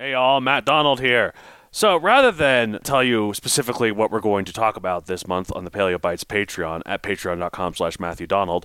Hey, 0.00 0.14
all, 0.14 0.40
Matt 0.40 0.64
Donald 0.64 1.00
here. 1.00 1.34
So, 1.70 1.94
rather 1.94 2.32
than 2.32 2.78
tell 2.82 3.04
you 3.04 3.34
specifically 3.34 3.92
what 3.92 4.10
we're 4.10 4.20
going 4.20 4.46
to 4.46 4.52
talk 4.52 4.78
about 4.78 5.04
this 5.04 5.26
month 5.26 5.52
on 5.54 5.64
the 5.64 5.70
Paleo 5.70 6.00
Bites 6.00 6.24
Patreon 6.24 6.80
at 6.86 7.02
patreon.com 7.02 7.74
slash 7.74 8.00
Matthew 8.00 8.26
Donald, 8.26 8.64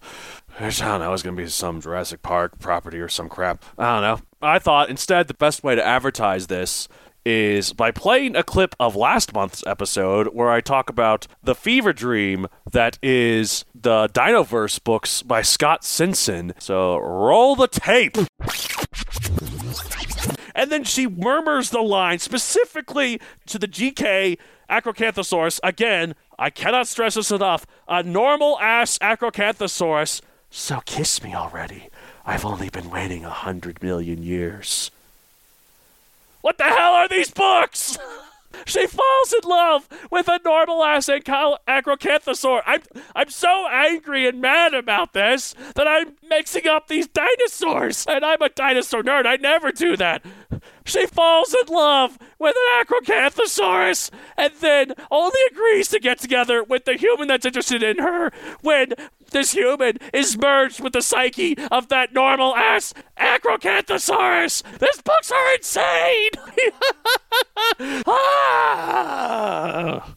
I 0.57 0.69
don't 0.69 1.01
know, 1.01 1.11
is 1.11 1.23
going 1.23 1.35
to 1.35 1.43
be 1.43 1.49
some 1.49 1.81
Jurassic 1.81 2.21
Park 2.21 2.57
property 2.59 3.01
or 3.01 3.09
some 3.09 3.27
crap. 3.27 3.65
I 3.77 3.95
don't 3.95 4.01
know. 4.01 4.25
I 4.41 4.59
thought 4.59 4.89
instead 4.89 5.27
the 5.27 5.33
best 5.33 5.61
way 5.61 5.75
to 5.75 5.85
advertise 5.85 6.47
this 6.47 6.87
is 7.25 7.73
by 7.73 7.91
playing 7.91 8.37
a 8.37 8.43
clip 8.43 8.73
of 8.79 8.95
last 8.95 9.33
month's 9.33 9.61
episode 9.67 10.27
where 10.27 10.51
I 10.51 10.61
talk 10.61 10.89
about 10.89 11.27
the 11.43 11.53
fever 11.53 11.91
dream 11.91 12.47
that 12.71 12.97
is 13.03 13.65
the 13.75 14.07
Dinoverse 14.13 14.81
books 14.81 15.21
by 15.21 15.41
Scott 15.41 15.81
Ciencin. 15.81 16.53
So 16.61 16.95
roll 16.95 17.57
the 17.57 17.67
tape. 17.67 18.15
And 20.55 20.71
then 20.71 20.85
she 20.85 21.05
murmurs 21.05 21.69
the 21.69 21.81
line 21.81 22.17
specifically 22.19 23.19
to 23.45 23.59
the 23.59 23.67
GK 23.67 24.37
Acrocanthosaurus. 24.69 25.59
Again, 25.61 26.15
I 26.39 26.49
cannot 26.49 26.87
stress 26.87 27.15
this 27.15 27.29
enough. 27.29 27.67
A 27.87 28.01
normal 28.01 28.57
ass 28.59 28.97
Acrocanthosaurus. 28.99 30.21
So 30.49 30.81
kiss 30.85 31.21
me 31.21 31.35
already. 31.35 31.89
I've 32.25 32.45
only 32.45 32.69
been 32.69 32.89
waiting 32.89 33.25
a 33.25 33.29
hundred 33.29 33.83
million 33.83 34.23
years. 34.23 34.89
What 36.41 36.57
the 36.57 36.63
hell 36.63 36.93
are 36.93 37.09
these 37.09 37.29
books? 37.29 37.97
She 38.65 38.87
falls 38.87 39.33
in 39.33 39.49
love 39.49 39.87
with 40.11 40.27
a 40.27 40.39
normal 40.43 40.83
ass 40.83 41.07
acrocanthosaur. 41.07 42.61
I'm 42.65 42.81
I'm 43.15 43.29
so 43.29 43.67
angry 43.69 44.27
and 44.27 44.41
mad 44.41 44.73
about 44.73 45.13
this 45.13 45.53
that 45.75 45.87
I'm 45.87 46.15
mixing 46.29 46.67
up 46.67 46.87
these 46.87 47.07
dinosaurs. 47.07 48.05
And 48.07 48.23
I'm 48.25 48.41
a 48.41 48.49
dinosaur 48.49 49.03
nerd. 49.03 49.25
I 49.25 49.35
never 49.37 49.71
do 49.71 49.97
that. 49.97 50.23
She 50.85 51.07
falls 51.07 51.53
in 51.53 51.73
love 51.73 52.19
with 52.37 52.55
an 52.55 52.85
acrocanthosaurus 52.85 54.11
and 54.37 54.53
then 54.61 54.93
only 55.09 55.39
agrees 55.51 55.87
to 55.89 55.99
get 55.99 56.19
together 56.19 56.63
with 56.63 56.85
the 56.85 56.93
human 56.93 57.27
that's 57.27 57.45
interested 57.45 57.81
in 57.81 57.97
her 57.97 58.31
when 58.61 58.93
this 59.31 59.53
human 59.53 59.97
is 60.13 60.37
merged 60.37 60.79
with 60.79 60.93
the 60.93 61.01
psyche 61.01 61.57
of 61.71 61.89
that 61.89 62.13
normal 62.13 62.55
ass 62.55 62.93
acrocanthosaurus. 63.17 64.61
These 64.79 65.01
books 65.01 65.31
are 65.31 65.55
insane. 65.55 66.29
ah! 68.07 70.15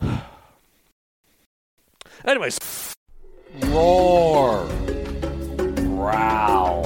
Anyways, 2.24 2.58
roar, 3.68 4.68
growl, 5.76 6.84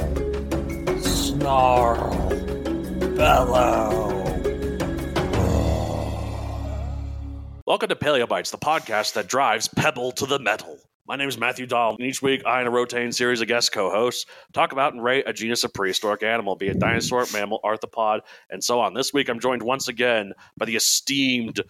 snarl, 1.42 2.28
bellow. 3.16 3.98
Welcome 7.66 7.88
to 7.88 7.97
Paleo 7.97 8.28
Bites, 8.28 8.53
the 8.53 8.58
podcast 8.58 9.14
that 9.14 9.26
drives 9.26 9.66
Pebble 9.66 10.12
to 10.12 10.26
the 10.26 10.38
metal. 10.38 10.78
My 11.08 11.16
name 11.16 11.28
is 11.28 11.36
Matthew 11.36 11.66
Dahl, 11.66 11.97
and 11.98 12.06
each 12.06 12.22
week 12.22 12.42
I 12.47 12.60
and 12.60 12.69
a 12.69 12.70
rotating 12.70 13.10
series 13.10 13.41
of 13.41 13.48
guest 13.48 13.72
co-hosts 13.72 14.25
talk 14.52 14.70
about 14.70 14.92
and 14.92 15.02
rate 15.02 15.25
a 15.26 15.32
genus 15.32 15.64
of 15.64 15.75
prehistoric 15.75 16.22
animal, 16.22 16.54
be 16.54 16.69
it 16.69 16.78
dinosaur, 16.78 17.26
mammal, 17.32 17.58
arthropod, 17.64 18.20
and 18.48 18.62
so 18.62 18.78
on. 18.78 18.94
This 18.94 19.12
week 19.12 19.28
I'm 19.28 19.41
joined 19.41 19.64
once 19.64 19.88
again 19.88 20.34
by 20.56 20.66
the 20.66 20.76
esteemed, 20.76 21.60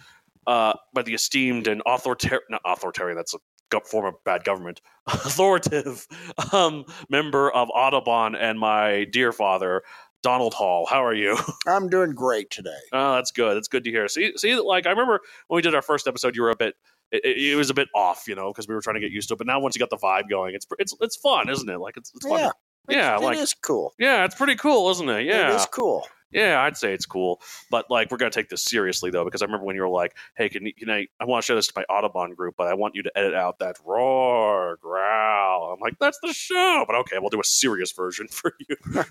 uh, 0.47 0.75
by 0.93 1.01
the 1.01 1.15
esteemed 1.15 1.67
and 1.67 1.81
authoritarian, 1.87 2.45
not 2.51 2.61
authoritarian, 2.67 3.17
that's 3.17 3.33
a 3.33 3.39
form 3.81 4.07
of 4.07 4.15
bad 4.25 4.45
government, 4.45 4.81
authoritative 5.07 6.07
um, 6.53 6.85
member 7.09 7.51
of 7.51 7.69
Audubon 7.71 8.35
and 8.35 8.59
my 8.59 9.05
dear 9.05 9.33
father, 9.33 9.83
Donald 10.23 10.55
Hall. 10.55 10.87
How 10.87 11.05
are 11.05 11.15
you? 11.15 11.37
I'm 11.67 11.89
doing 11.89 12.13
great 12.13 12.51
today. 12.51 12.71
Oh, 12.93 13.15
that's 13.15 13.31
good. 13.31 13.57
That's 13.57 13.69
good 13.69 13.85
to 13.85 13.91
hear. 13.91 14.09
See, 14.09 14.37
see, 14.37 14.55
like 14.57 14.87
I 14.87 14.91
remember 14.91 15.21
when 15.49 15.57
we 15.57 15.63
did 15.63 15.75
our 15.75 15.83
first 15.83 16.07
episode, 16.07 16.37
you 16.37 16.43
were 16.43 16.51
a 16.51 16.57
bit. 16.57 16.75
It, 17.11 17.25
it 17.25 17.57
was 17.57 17.69
a 17.69 17.75
bit 17.75 17.89
off, 17.95 18.25
you 18.27 18.35
know, 18.35 18.51
because 18.51 18.67
we 18.67 18.75
were 18.75 18.81
trying 18.81 18.95
to 18.95 19.01
get 19.01 19.11
used 19.11 19.29
to 19.29 19.35
it. 19.35 19.39
But 19.39 19.47
now, 19.47 19.61
once 19.61 19.75
you 19.75 19.81
got 19.81 19.91
the 19.91 19.99
vibe 19.99 20.31
going, 20.31 20.55
it's 20.55 20.67
it's 20.79 20.95
it's 21.01 21.17
fun, 21.17 21.51
isn't 21.51 21.69
it? 21.69 21.79
Like 21.79 21.97
it's 21.97 22.13
it's 22.15 22.27
fun. 22.27 22.39
Yeah, 22.39 22.51
yeah, 22.89 23.17
it 23.17 23.23
like 23.23 23.39
is 23.39 23.55
cool. 23.55 23.93
yeah, 23.99 24.25
it's 24.25 24.35
pretty 24.35 24.55
cool, 24.55 24.91
isn't 24.91 25.09
it? 25.09 25.27
Yeah, 25.27 25.53
it 25.53 25.57
is 25.57 25.67
cool. 25.67 26.07
Yeah, 26.33 26.61
I'd 26.63 26.77
say 26.77 26.93
it's 26.95 27.07
cool, 27.07 27.41
but 27.71 27.91
like 27.91 28.11
we're 28.11 28.17
gonna 28.17 28.31
take 28.31 28.49
this 28.49 28.65
seriously 28.65 29.11
though, 29.11 29.25
because 29.25 29.43
I 29.43 29.45
remember 29.45 29.67
when 29.67 29.77
you 29.77 29.83
were 29.83 29.89
like, 29.89 30.17
"Hey, 30.37 30.49
can, 30.49 30.67
you- 30.67 30.75
can 30.75 30.91
I? 30.91 31.07
I 31.21 31.25
want 31.25 31.43
to 31.43 31.47
show 31.47 31.55
this 31.55 31.67
to 31.69 31.73
my 31.77 31.85
Audubon 31.85 32.35
group, 32.35 32.55
but 32.57 32.67
I 32.69 32.75
want 32.75 32.95
you 32.95 33.03
to 33.05 33.13
edit 33.19 33.35
out 33.35 33.59
that 33.61 33.77
roar, 33.85 34.79
growl." 34.81 35.73
I'm 35.75 35.81
like, 35.81 35.99
"That's 36.01 36.19
the 36.23 36.33
show," 36.33 36.85
but 36.87 36.97
okay, 36.97 37.17
we'll 37.21 37.31
do 37.31 37.41
a 37.41 37.45
serious 37.45 37.93
version 37.93 38.29
for 38.31 38.55
you. 38.69 39.05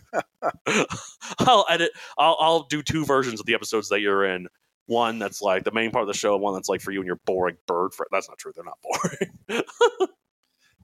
I'll 1.39 1.65
edit. 1.69 1.91
I'll 2.17 2.37
I'll 2.39 2.63
do 2.63 2.81
two 2.81 3.05
versions 3.05 3.39
of 3.39 3.45
the 3.45 3.53
episodes 3.53 3.89
that 3.89 4.01
you're 4.01 4.25
in. 4.25 4.47
One 4.88 5.19
that's 5.19 5.41
like 5.41 5.63
the 5.63 5.71
main 5.71 5.91
part 5.91 6.01
of 6.03 6.07
the 6.07 6.13
show, 6.13 6.33
and 6.33 6.41
one 6.43 6.53
that's 6.53 6.67
like 6.69 6.81
for 6.81 6.91
you 6.91 6.99
and 6.99 7.07
your 7.07 7.19
boring 7.25 7.57
bird 7.67 7.93
friend. 7.93 8.07
That's 8.11 8.27
not 8.27 8.38
true. 8.38 8.51
They're 8.55 8.63
not 8.65 8.79
boring. 8.81 9.63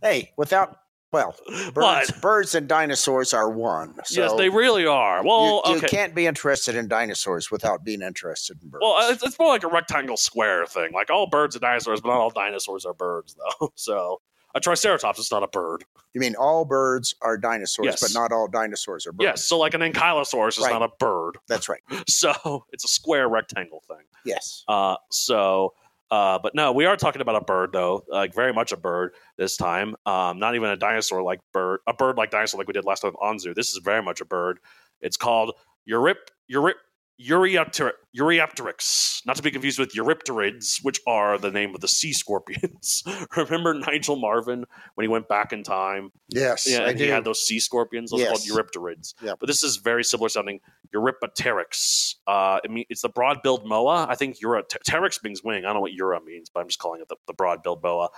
Hey, 0.01 0.31
without 0.37 0.77
well, 1.11 1.35
birds, 1.73 2.11
birds 2.11 2.55
and 2.55 2.67
dinosaurs 2.67 3.33
are 3.33 3.49
one. 3.49 3.95
So 4.05 4.21
yes, 4.21 4.33
they 4.33 4.49
really 4.49 4.85
are. 4.85 5.23
Well, 5.25 5.61
you, 5.65 5.71
you 5.71 5.77
okay. 5.77 5.87
can't 5.87 6.13
be 6.15 6.25
interested 6.25 6.75
in 6.75 6.87
dinosaurs 6.87 7.49
without 7.49 7.83
being 7.83 8.01
interested 8.01 8.57
in 8.61 8.69
birds. 8.69 8.81
Well, 8.81 9.11
it's, 9.11 9.23
it's 9.23 9.39
more 9.39 9.47
like 9.49 9.63
a 9.63 9.67
rectangle 9.69 10.17
square 10.17 10.65
thing. 10.65 10.91
Like 10.91 11.09
all 11.09 11.27
birds 11.27 11.55
are 11.55 11.59
dinosaurs, 11.59 12.01
but 12.01 12.09
not 12.09 12.17
all 12.17 12.29
dinosaurs 12.29 12.85
are 12.85 12.93
birds, 12.93 13.35
though. 13.35 13.71
So 13.75 14.21
a 14.53 14.59
triceratops 14.59 15.19
is 15.19 15.31
not 15.31 15.43
a 15.43 15.47
bird. 15.47 15.85
you 16.13 16.19
mean 16.21 16.35
all 16.35 16.65
birds 16.65 17.15
are 17.21 17.37
dinosaurs, 17.37 17.85
Yes. 17.85 18.01
but 18.01 18.13
not 18.19 18.31
all 18.31 18.47
dinosaurs 18.47 19.05
are 19.07 19.11
birds? 19.11 19.23
Yes. 19.23 19.45
So 19.45 19.57
like 19.57 19.73
an 19.75 19.81
ankylosaurus 19.81 20.57
is 20.57 20.63
Right. 20.63 20.73
not 20.73 20.81
a 20.83 20.89
bird. 20.99 21.37
that's 21.47 21.69
right. 21.69 21.81
So 22.07 22.65
it's 22.71 22.83
a 22.83 22.87
square 22.87 23.29
rectangle 23.29 23.83
thing. 23.87 24.05
Yes. 24.25 24.63
Uh, 24.67 24.95
so, 25.09 25.73
uh, 26.09 26.39
but 26.41 26.55
no, 26.55 26.71
we 26.71 26.85
are 26.85 26.95
talking 26.95 27.21
about 27.21 27.35
a 27.35 27.41
bird 27.41 27.71
though, 27.73 28.03
like 28.09 28.33
very 28.33 28.53
much 28.53 28.71
a 28.71 28.77
bird 28.77 29.13
this 29.37 29.57
time. 29.57 29.95
Um, 30.05 30.39
not 30.39 30.55
even 30.55 30.69
a 30.69 30.77
dinosaur 30.77 31.21
like 31.21 31.39
bird, 31.53 31.81
a 31.87 31.93
bird 31.93 32.17
like 32.17 32.31
dinosaur 32.31 32.59
like 32.59 32.67
we 32.67 32.73
did 32.73 32.85
last 32.85 33.01
time 33.01 33.13
on 33.21 33.39
Zoo. 33.39 33.53
This 33.53 33.71
is 33.71 33.81
very 33.83 34.01
much 34.01 34.21
a 34.21 34.25
bird. 34.25 34.59
It's 35.01 35.17
called 35.17 35.53
Eurip 35.85 36.17
Eurip 36.47 36.77
Euryapteryx, 37.19 39.25
not 39.25 39.35
to 39.35 39.43
be 39.43 39.51
confused 39.51 39.79
with 39.79 39.93
Eurypterids, 39.93 40.83
which 40.83 40.99
are 41.07 41.37
the 41.37 41.51
name 41.51 41.73
of 41.75 41.81
the 41.81 41.87
sea 41.87 42.13
scorpions. 42.13 43.03
Remember 43.37 43.73
Nigel 43.73 44.17
Marven 44.17 44.63
when 44.95 45.03
he 45.03 45.07
went 45.07 45.27
back 45.27 45.53
in 45.53 45.63
time? 45.63 46.11
Yes. 46.29 46.69
Yeah, 46.69 46.87
and 46.89 46.99
he 46.99 47.07
had 47.07 47.23
those 47.23 47.45
sea 47.45 47.59
scorpions. 47.59 48.11
Those 48.11 48.21
Yes. 48.21 48.29
are 48.29 48.31
called 48.55 48.67
Eurypterids. 48.67 49.13
Yeah. 49.21 49.33
But 49.39 49.47
this 49.47 49.63
is 49.63 49.77
very 49.77 50.03
similar 50.03 50.29
sounding 50.29 50.59
Euryapteryx. 50.93 52.15
Uh, 52.27 52.59
I 52.63 52.67
mean, 52.69 52.85
it's 52.89 53.01
the 53.01 53.09
broad-billed 53.09 53.65
moa. 53.65 54.05
I 54.09 54.15
think 54.15 54.41
Eura 54.41 54.63
Teryx 54.63 55.23
means 55.23 55.43
wing. 55.43 55.63
I 55.65 55.67
don't 55.67 55.75
know 55.75 55.81
what 55.81 55.93
Eura 55.93 56.19
means, 56.23 56.49
but 56.49 56.61
I'm 56.61 56.67
just 56.67 56.79
calling 56.79 57.01
it 57.01 57.07
the, 57.07 57.15
the 57.27 57.33
broad-billed 57.33 57.81
moa 57.83 58.09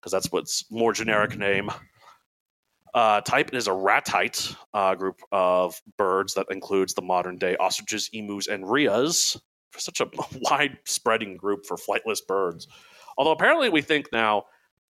because 0.00 0.12
that's 0.12 0.32
what's 0.32 0.64
more 0.70 0.92
generic 0.92 1.36
name. 1.36 1.70
Uh, 2.94 3.20
type 3.20 3.54
is 3.54 3.68
a 3.68 3.72
ratite 3.72 4.54
uh, 4.74 4.94
group 4.94 5.20
of 5.30 5.80
birds 5.96 6.34
that 6.34 6.46
includes 6.50 6.94
the 6.94 7.02
modern 7.02 7.36
day 7.36 7.56
ostriches, 7.56 8.10
emus, 8.12 8.48
and 8.48 8.64
rheas. 8.64 9.40
Such 9.76 10.00
a 10.00 10.10
wide-spreading 10.40 11.36
group 11.36 11.66
for 11.66 11.76
flightless 11.76 12.18
birds. 12.26 12.66
Although 13.16 13.32
apparently 13.32 13.68
we 13.68 13.82
think 13.82 14.08
now 14.12 14.44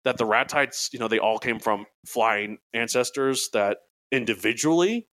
that 0.04 0.18
the 0.18 0.26
ratites, 0.26 0.90
you 0.94 1.00
know, 1.00 1.08
they 1.08 1.20
all 1.20 1.40
came 1.40 1.60
from 1.60 1.86
flying 2.06 2.60
ancestors 2.74 3.50
that 3.54 3.78
individually 4.12 5.08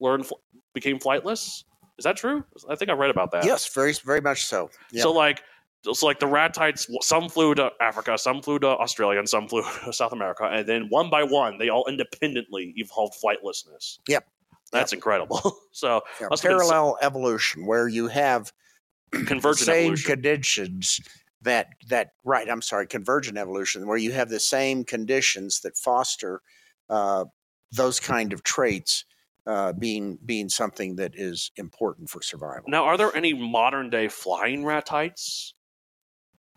learned 0.00 0.26
became 0.74 0.98
flightless. 0.98 1.64
Is 1.98 2.04
that 2.04 2.16
true? 2.16 2.44
I 2.68 2.76
think 2.76 2.90
I 2.90 2.94
read 2.94 3.10
about 3.10 3.30
that. 3.32 3.44
Yes, 3.44 3.72
very 3.72 3.92
very 3.92 4.20
much 4.20 4.46
so. 4.46 4.70
Yeah. 4.90 5.02
So 5.02 5.12
like, 5.12 5.42
so 5.82 6.06
like 6.06 6.20
the 6.20 6.26
ratites, 6.26 6.88
some 7.00 7.28
flew 7.28 7.54
to 7.54 7.70
Africa, 7.80 8.18
some 8.18 8.42
flew 8.42 8.58
to 8.58 8.68
Australia, 8.68 9.18
and 9.18 9.28
some 9.28 9.48
flew 9.48 9.62
to 9.84 9.92
South 9.92 10.12
America, 10.12 10.44
and 10.44 10.66
then 10.66 10.86
one 10.88 11.10
by 11.10 11.22
one, 11.22 11.58
they 11.58 11.68
all 11.68 11.86
independently 11.88 12.74
evolved 12.76 13.14
flightlessness. 13.22 13.98
Yep. 14.08 14.26
That's 14.72 14.92
incredible. 14.92 15.56
so 15.72 16.02
Yeah, 16.20 16.28
must 16.30 16.42
have 16.42 16.50
been 16.50 16.58
parallel 16.58 16.98
evolution 17.02 17.66
where 17.66 17.88
you 17.88 18.08
have 18.08 18.52
convergent 19.12 19.66
same 19.66 19.84
evolution. 19.84 20.10
conditions 20.10 21.00
that 21.42 21.68
that 21.88 22.10
right 22.24 22.48
i'm 22.50 22.62
sorry 22.62 22.86
convergent 22.86 23.38
evolution 23.38 23.86
where 23.86 23.96
you 23.96 24.12
have 24.12 24.28
the 24.28 24.38
same 24.38 24.84
conditions 24.84 25.60
that 25.60 25.76
foster 25.76 26.42
uh, 26.90 27.24
those 27.72 27.98
kind 27.98 28.32
of 28.32 28.42
traits 28.42 29.04
uh, 29.46 29.72
being 29.72 30.18
being 30.26 30.48
something 30.48 30.96
that 30.96 31.12
is 31.14 31.50
important 31.56 32.10
for 32.10 32.22
survival 32.22 32.64
now, 32.68 32.84
are 32.84 32.98
there 32.98 33.14
any 33.16 33.32
modern 33.32 33.88
day 33.90 34.06
flying 34.08 34.64
ratites, 34.64 35.54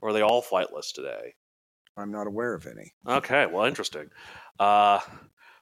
or 0.04 0.10
are 0.10 0.14
they 0.14 0.22
all 0.22 0.44
flightless 0.44 0.92
today? 0.94 1.34
i'm 1.98 2.12
not 2.12 2.28
aware 2.28 2.54
of 2.54 2.66
any 2.68 2.92
Okay, 3.08 3.46
well, 3.46 3.66
interesting. 3.66 4.10
Uh, 4.60 5.00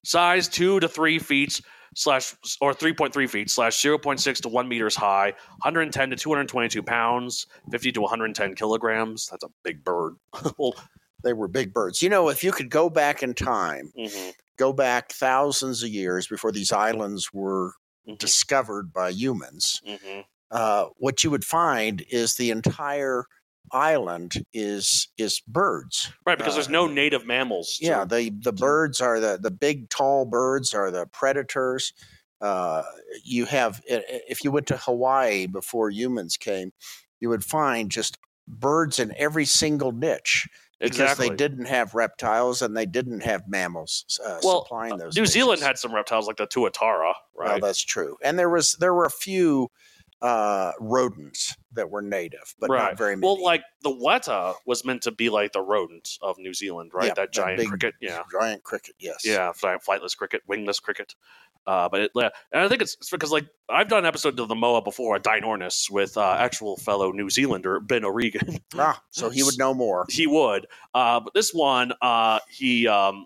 size 0.04 0.48
two 0.48 0.80
to 0.80 0.88
three 0.88 1.20
feet 1.20 1.60
slash 1.96 2.36
or 2.62 2.74
three 2.74 2.94
point 2.94 3.14
three 3.14 3.28
feet 3.28 3.50
slash 3.50 3.82
zero 3.82 3.98
point 3.98 4.20
six 4.20 4.40
to 4.42 4.50
one 4.50 4.68
meters 4.68 4.96
high, 4.96 5.34
110 5.64 6.10
to 6.12 6.16
222 6.16 6.84
pounds, 6.84 7.48
50 7.70 7.92
to 7.92 8.02
110 8.02 8.56
kilograms. 8.56 9.28
That's 9.30 9.44
a 9.44 9.50
big 9.64 9.84
bird. 9.84 10.16
well, 10.58 10.76
they 11.24 11.34
were 11.34 11.48
big 11.48 11.72
birds 11.72 12.02
you 12.02 12.10
know 12.10 12.30
if 12.30 12.44
you 12.44 12.52
could 12.52 12.70
go 12.70 12.90
back 12.90 13.22
in 13.22 13.36
time 13.36 13.92
mhm, 13.96 14.34
go 14.58 14.74
back 14.74 15.12
thousands 15.12 15.84
of 15.84 15.90
years 15.90 16.26
before 16.26 16.52
these 16.52 16.72
islands 16.72 17.32
were 17.32 17.74
mhm, 18.10 18.18
discovered 18.18 18.92
by 18.92 19.10
humans 19.10 19.82
mhm. 19.88 20.26
uh, 20.50 20.86
what 20.98 21.24
you 21.24 21.30
would 21.30 21.46
find 21.46 22.04
is 22.10 22.34
the 22.34 22.50
entire 22.50 23.26
island 23.74 24.34
is 24.54 25.08
is 25.18 25.42
birds 25.48 26.12
right 26.26 26.38
because 26.38 26.56
there's 26.56 26.68
uh, 26.68 26.72
no 26.72 26.88
native 26.88 27.26
mammals. 27.26 27.78
to- 27.78 27.86
Yeah, 27.86 28.06
the 28.06 28.30
the 28.30 28.54
birds 28.54 29.02
are 29.02 29.20
the 29.20 29.38
the 29.42 29.52
big 29.52 29.90
tall 29.90 30.26
birds 30.26 30.74
are 30.74 30.92
the 30.92 31.06
predators. 31.08 31.94
Uh, 32.40 32.84
you 33.24 33.46
have 33.46 33.82
if 33.88 34.44
you 34.44 34.52
went 34.52 34.68
to 34.68 34.78
Hawaii 34.78 35.46
before 35.46 35.90
humans 35.92 36.38
came, 36.38 36.72
you 37.20 37.30
would 37.30 37.44
find 37.44 37.92
just 37.92 38.18
birds 38.48 39.00
in 39.00 39.14
every 39.18 39.46
single 39.46 39.92
niche 39.92 40.48
because 40.80 40.98
exactly. 41.00 41.30
they 41.30 41.36
didn't 41.36 41.66
have 41.66 41.94
reptiles 41.94 42.64
and 42.64 42.76
they 42.76 42.88
didn't 42.88 43.22
have 43.22 43.48
mammals 43.48 44.20
uh, 44.26 44.40
Well, 44.44 44.64
supplying 44.64 44.94
uh, 44.94 44.98
those. 44.98 45.16
New 45.16 45.28
Zealand 45.28 45.62
had 45.62 45.78
some 45.78 45.94
reptiles 45.94 46.26
like 46.26 46.38
the 46.38 46.48
tuatara, 46.48 47.14
Well, 47.36 47.48
right? 47.50 47.62
that's 47.62 47.84
true, 47.84 48.18
and 48.24 48.40
there 48.40 48.50
was 48.50 48.74
there 48.80 48.94
were 48.94 49.06
a 49.06 49.12
few 49.12 49.70
uh, 50.22 50.72
rodents 50.80 51.56
that 51.74 51.90
were 51.90 52.02
native, 52.02 52.54
but 52.60 52.70
right. 52.70 52.90
not 52.90 52.98
very 52.98 53.16
many. 53.16 53.28
Well, 53.28 53.44
like 53.44 53.64
the 53.82 53.90
weta 53.90 54.56
was 54.66 54.86
meant 54.86 55.02
to 55.04 55.12
be 55.12 55.30
like 55.30 55.54
the 55.54 55.62
rodent 55.62 56.18
of 56.22 56.38
New 56.38 56.54
Zealand, 56.54 56.92
right? 56.94 57.08
Yeah, 57.08 57.14
that 57.16 57.22
that 57.22 57.32
giant 57.34 57.58
big 57.60 57.70
cricket. 57.70 57.96
Yeah. 58.02 58.24
giant 58.32 58.64
cricket. 58.64 58.96
Yes. 59.00 59.26
Yeah, 59.26 59.52
fly, 59.52 59.78
flightless 59.78 60.16
cricket, 60.16 60.42
wingless 60.48 60.80
cricket. 60.80 61.16
Uh, 61.68 61.88
but 61.90 62.02
it, 62.02 62.12
and 62.16 62.32
I 62.54 62.68
think 62.68 62.82
it's, 62.82 62.96
it's 62.96 63.12
because 63.12 63.32
like 63.32 63.48
I've 63.70 63.88
done 63.88 64.00
an 64.00 64.06
episode 64.06 64.40
of 64.40 64.48
the 64.48 64.56
Moa 64.56 64.82
before, 64.82 65.16
a 65.16 65.20
Dinornis, 65.20 65.92
with 65.92 66.18
uh, 66.18 66.36
actual 66.38 66.76
fellow 66.78 67.12
New 67.12 67.30
Zealander 67.30 67.80
Ben 67.80 68.04
O'Regan. 68.04 68.60
Ah, 68.78 69.02
so 69.12 69.30
he 69.30 69.44
would 69.44 69.58
know 69.60 69.74
more. 69.74 70.06
he 70.10 70.26
would, 70.26 70.66
uh, 70.94 71.20
but 71.20 71.34
this 71.34 71.52
one, 71.54 71.94
uh, 72.02 72.40
he, 72.50 72.88
um, 72.88 73.26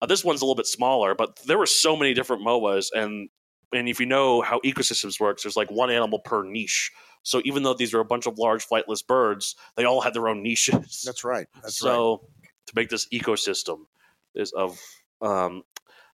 uh, 0.00 0.06
this 0.06 0.24
one's 0.24 0.40
a 0.40 0.44
little 0.44 0.54
bit 0.54 0.66
smaller. 0.66 1.14
But 1.14 1.38
there 1.46 1.58
were 1.58 1.66
so 1.66 1.96
many 1.96 2.14
different 2.14 2.42
Moas, 2.42 2.88
and 2.94 3.28
and 3.76 3.88
if 3.88 4.00
you 4.00 4.06
know 4.06 4.40
how 4.40 4.60
ecosystems 4.60 5.20
works, 5.20 5.42
there's 5.42 5.56
like 5.56 5.70
one 5.70 5.90
animal 5.90 6.18
per 6.18 6.42
niche. 6.44 6.90
So 7.22 7.42
even 7.44 7.62
though 7.62 7.74
these 7.74 7.92
are 7.92 8.00
a 8.00 8.04
bunch 8.04 8.26
of 8.26 8.38
large 8.38 8.66
flightless 8.66 9.04
birds, 9.06 9.56
they 9.76 9.84
all 9.84 10.00
had 10.00 10.14
their 10.14 10.28
own 10.28 10.42
niches 10.42 11.02
That's 11.04 11.24
right. 11.24 11.46
That's 11.54 11.82
right. 11.82 11.90
so 11.90 12.28
to 12.66 12.72
make 12.74 12.88
this 12.88 13.06
ecosystem 13.08 13.86
is 14.34 14.52
of 14.52 14.78
um, 15.22 15.62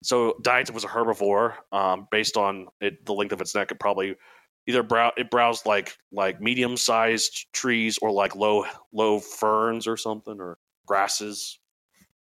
so 0.03 0.37
diet 0.43 0.71
was 0.73 0.85
a 0.85 0.89
herbivore 0.89 1.55
um, 1.71 2.09
based 2.11 2.37
on 2.37 2.69
it, 2.81 3.05
the 3.05 3.15
length 3.15 3.33
of 3.33 3.41
its 3.41 3.55
neck. 3.55 3.71
It 3.71 3.79
probably 3.81 4.17
either 4.67 4.83
brow 4.83 5.13
it 5.17 5.31
browsed 5.31 5.67
like 5.67 5.97
like 6.13 6.41
medium 6.41 6.77
sized 6.77 7.53
trees 7.53 7.99
or 7.99 8.11
like 8.11 8.35
low 8.37 8.65
low 8.93 9.19
ferns 9.19 9.87
or 9.87 9.97
something 9.97 10.41
or 10.41 10.59
grasses. 10.87 11.59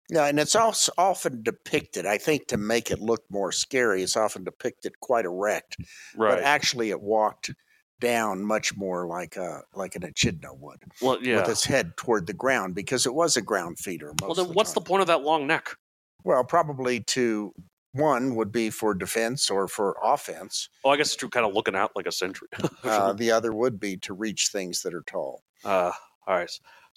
Yeah, 0.09 0.25
and 0.25 0.39
it's 0.39 0.55
also 0.55 0.91
often 0.97 1.43
depicted. 1.43 2.05
I 2.05 2.17
think 2.17 2.47
to 2.47 2.57
make 2.57 2.89
it 2.89 2.99
look 2.99 3.23
more 3.29 3.51
scary, 3.51 4.01
it's 4.01 4.17
often 4.17 4.43
depicted 4.43 4.99
quite 4.99 5.25
erect, 5.25 5.77
Right. 6.15 6.35
but 6.35 6.43
actually 6.43 6.89
it 6.89 7.01
walked 7.01 7.51
down 7.99 8.43
much 8.43 8.75
more 8.77 9.05
like 9.05 9.35
a 9.35 9.61
like 9.75 9.95
an 9.95 10.03
echidna 10.03 10.53
would, 10.53 10.81
well, 11.01 11.21
yeah. 11.21 11.41
with 11.41 11.49
its 11.49 11.65
head 11.65 11.95
toward 11.97 12.27
the 12.27 12.33
ground 12.33 12.73
because 12.73 13.05
it 13.05 13.13
was 13.13 13.37
a 13.37 13.41
ground 13.41 13.77
feeder. 13.77 14.13
Well, 14.21 14.33
then 14.33 14.47
the 14.47 14.53
what's 14.53 14.73
the 14.73 14.81
point 14.81 15.01
of 15.01 15.07
that 15.07 15.21
long 15.21 15.45
neck? 15.45 15.75
Well, 16.23 16.43
probably 16.43 17.01
to 17.01 17.53
one 17.93 18.35
would 18.35 18.51
be 18.51 18.69
for 18.69 18.93
defense 18.93 19.49
or 19.49 19.67
for 19.67 19.95
offense. 20.03 20.69
Oh, 20.83 20.91
I 20.91 20.97
guess 20.97 21.07
it's 21.07 21.15
true. 21.15 21.29
Kind 21.29 21.45
of 21.45 21.53
looking 21.53 21.75
out 21.75 21.91
like 21.95 22.07
a 22.07 22.11
sentry. 22.11 22.47
Uh, 22.83 23.11
the 23.13 23.29
other 23.29 23.53
would 23.53 23.77
be 23.79 23.97
to 23.97 24.13
reach 24.13 24.47
things 24.47 24.81
that 24.81 24.93
are 24.93 25.03
tall. 25.05 25.43
Uh, 25.65 25.91
all 26.25 26.35
right. 26.37 26.49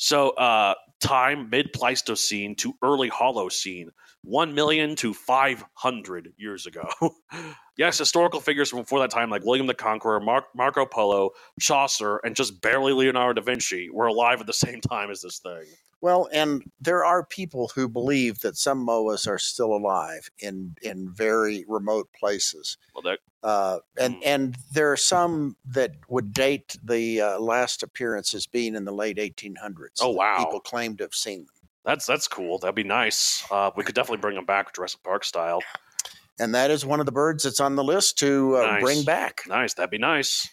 So, 0.02 0.30
uh, 0.30 0.74
time 0.98 1.48
mid 1.48 1.72
Pleistocene 1.72 2.56
to 2.56 2.74
early 2.82 3.08
Holocene, 3.08 3.86
1 4.22 4.52
million 4.52 4.96
to 4.96 5.14
500 5.14 6.32
years 6.36 6.66
ago. 6.66 6.88
yes, 7.76 7.98
historical 7.98 8.40
figures 8.40 8.68
from 8.68 8.80
before 8.80 8.98
that 8.98 9.12
time, 9.12 9.30
like 9.30 9.44
William 9.44 9.68
the 9.68 9.74
Conqueror, 9.74 10.18
Mar- 10.18 10.48
Marco 10.56 10.84
Polo, 10.86 11.30
Chaucer, 11.60 12.16
and 12.24 12.34
just 12.34 12.60
barely 12.60 12.92
Leonardo 12.92 13.40
da 13.40 13.44
Vinci, 13.44 13.90
were 13.90 14.08
alive 14.08 14.40
at 14.40 14.48
the 14.48 14.52
same 14.52 14.80
time 14.80 15.08
as 15.08 15.22
this 15.22 15.38
thing. 15.38 15.66
Well, 16.02 16.28
and 16.32 16.62
there 16.80 17.04
are 17.04 17.24
people 17.24 17.70
who 17.74 17.88
believe 17.88 18.40
that 18.40 18.56
some 18.58 18.84
moas 18.84 19.26
are 19.26 19.38
still 19.38 19.72
alive 19.72 20.28
in 20.40 20.74
in 20.82 21.08
very 21.08 21.64
remote 21.68 22.08
places. 22.18 22.76
Well, 22.94 23.02
that, 23.02 23.20
Uh, 23.42 23.78
and 23.96 24.16
Mm. 24.16 24.22
and 24.26 24.56
there 24.72 24.92
are 24.92 24.96
some 24.96 25.56
that 25.64 25.92
would 26.08 26.32
date 26.34 26.76
the 26.84 27.20
uh, 27.22 27.38
last 27.40 27.82
appearance 27.82 28.34
as 28.34 28.46
being 28.46 28.74
in 28.76 28.84
the 28.84 28.92
late 28.92 29.18
1800s. 29.18 29.98
Oh, 30.00 30.10
wow. 30.10 30.38
People 30.38 30.60
claim 30.60 30.96
to 30.98 31.04
have 31.04 31.14
seen 31.14 31.40
them, 31.46 31.68
that's 31.84 32.04
that's 32.06 32.28
cool. 32.28 32.58
That'd 32.58 32.74
be 32.76 32.84
nice. 32.84 33.42
Uh, 33.50 33.70
we 33.76 33.82
could 33.84 33.94
definitely 33.94 34.20
bring 34.20 34.34
them 34.36 34.44
back 34.44 34.74
Jurassic 34.74 35.02
Park 35.02 35.24
style. 35.24 35.60
and 36.40 36.54
that 36.54 36.70
is 36.70 36.84
one 36.84 36.98
of 36.98 37.06
the 37.06 37.12
birds 37.12 37.44
that's 37.44 37.60
on 37.60 37.76
the 37.76 37.84
list 37.84 38.18
to 38.18 38.56
uh, 38.56 38.62
Nice. 38.62 38.80
bring 38.82 39.04
back. 39.04 39.42
Nice. 39.46 39.74
That'd 39.74 39.90
be 39.90 39.98
nice. 39.98 40.48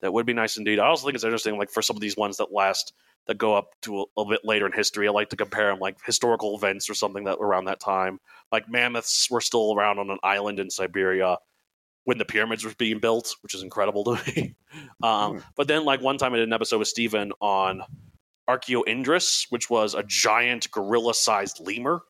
That 0.00 0.12
would 0.12 0.26
be 0.26 0.34
nice 0.34 0.56
indeed. 0.58 0.78
I 0.78 0.86
also 0.88 1.06
think 1.06 1.14
it's 1.14 1.24
interesting, 1.24 1.56
like 1.56 1.70
for 1.70 1.80
some 1.82 1.96
of 1.96 2.00
these 2.02 2.16
ones 2.16 2.36
that 2.38 2.52
last, 2.52 2.92
that 3.26 3.38
go 3.38 3.54
up 3.54 3.70
to 3.82 4.00
a, 4.00 4.04
little 4.16 4.30
bit 4.30 4.44
later 4.44 4.66
in 4.66 4.72
history. 4.72 5.08
I 5.08 5.10
like 5.10 5.30
to 5.30 5.36
compare 5.36 5.68
them, 5.70 5.78
like 5.78 5.96
historical 6.04 6.56
events 6.56 6.90
or 6.90 6.94
something 6.94 7.24
that 7.24 7.38
around 7.40 7.66
that 7.66 7.80
time. 7.80 8.20
Like 8.52 8.68
mammoths 8.68 9.30
were 9.30 9.40
still 9.40 9.74
around 9.74 9.98
on 9.98 10.10
an 10.10 10.18
island 10.22 10.60
in 10.60 10.70
Siberia 10.70 11.38
when 12.04 12.18
the 12.18 12.24
pyramids 12.24 12.64
were 12.64 12.74
being 12.76 12.98
built, 12.98 13.34
which 13.42 13.54
is 13.54 13.62
incredible 13.62 14.04
to 14.04 14.20
me. 14.36 14.54
Um, 15.02 15.34
Hmm. 15.34 15.38
But 15.56 15.68
then, 15.68 15.84
like 15.84 16.02
one 16.02 16.18
time, 16.18 16.34
I 16.34 16.36
did 16.36 16.48
an 16.48 16.52
episode 16.52 16.78
with 16.78 16.88
Steven 16.88 17.32
on 17.40 17.82
Archaeoindris, 18.48 19.46
which 19.50 19.70
was 19.70 19.94
a 19.94 20.02
giant 20.02 20.70
gorilla-sized 20.70 21.60
lemur. 21.60 22.02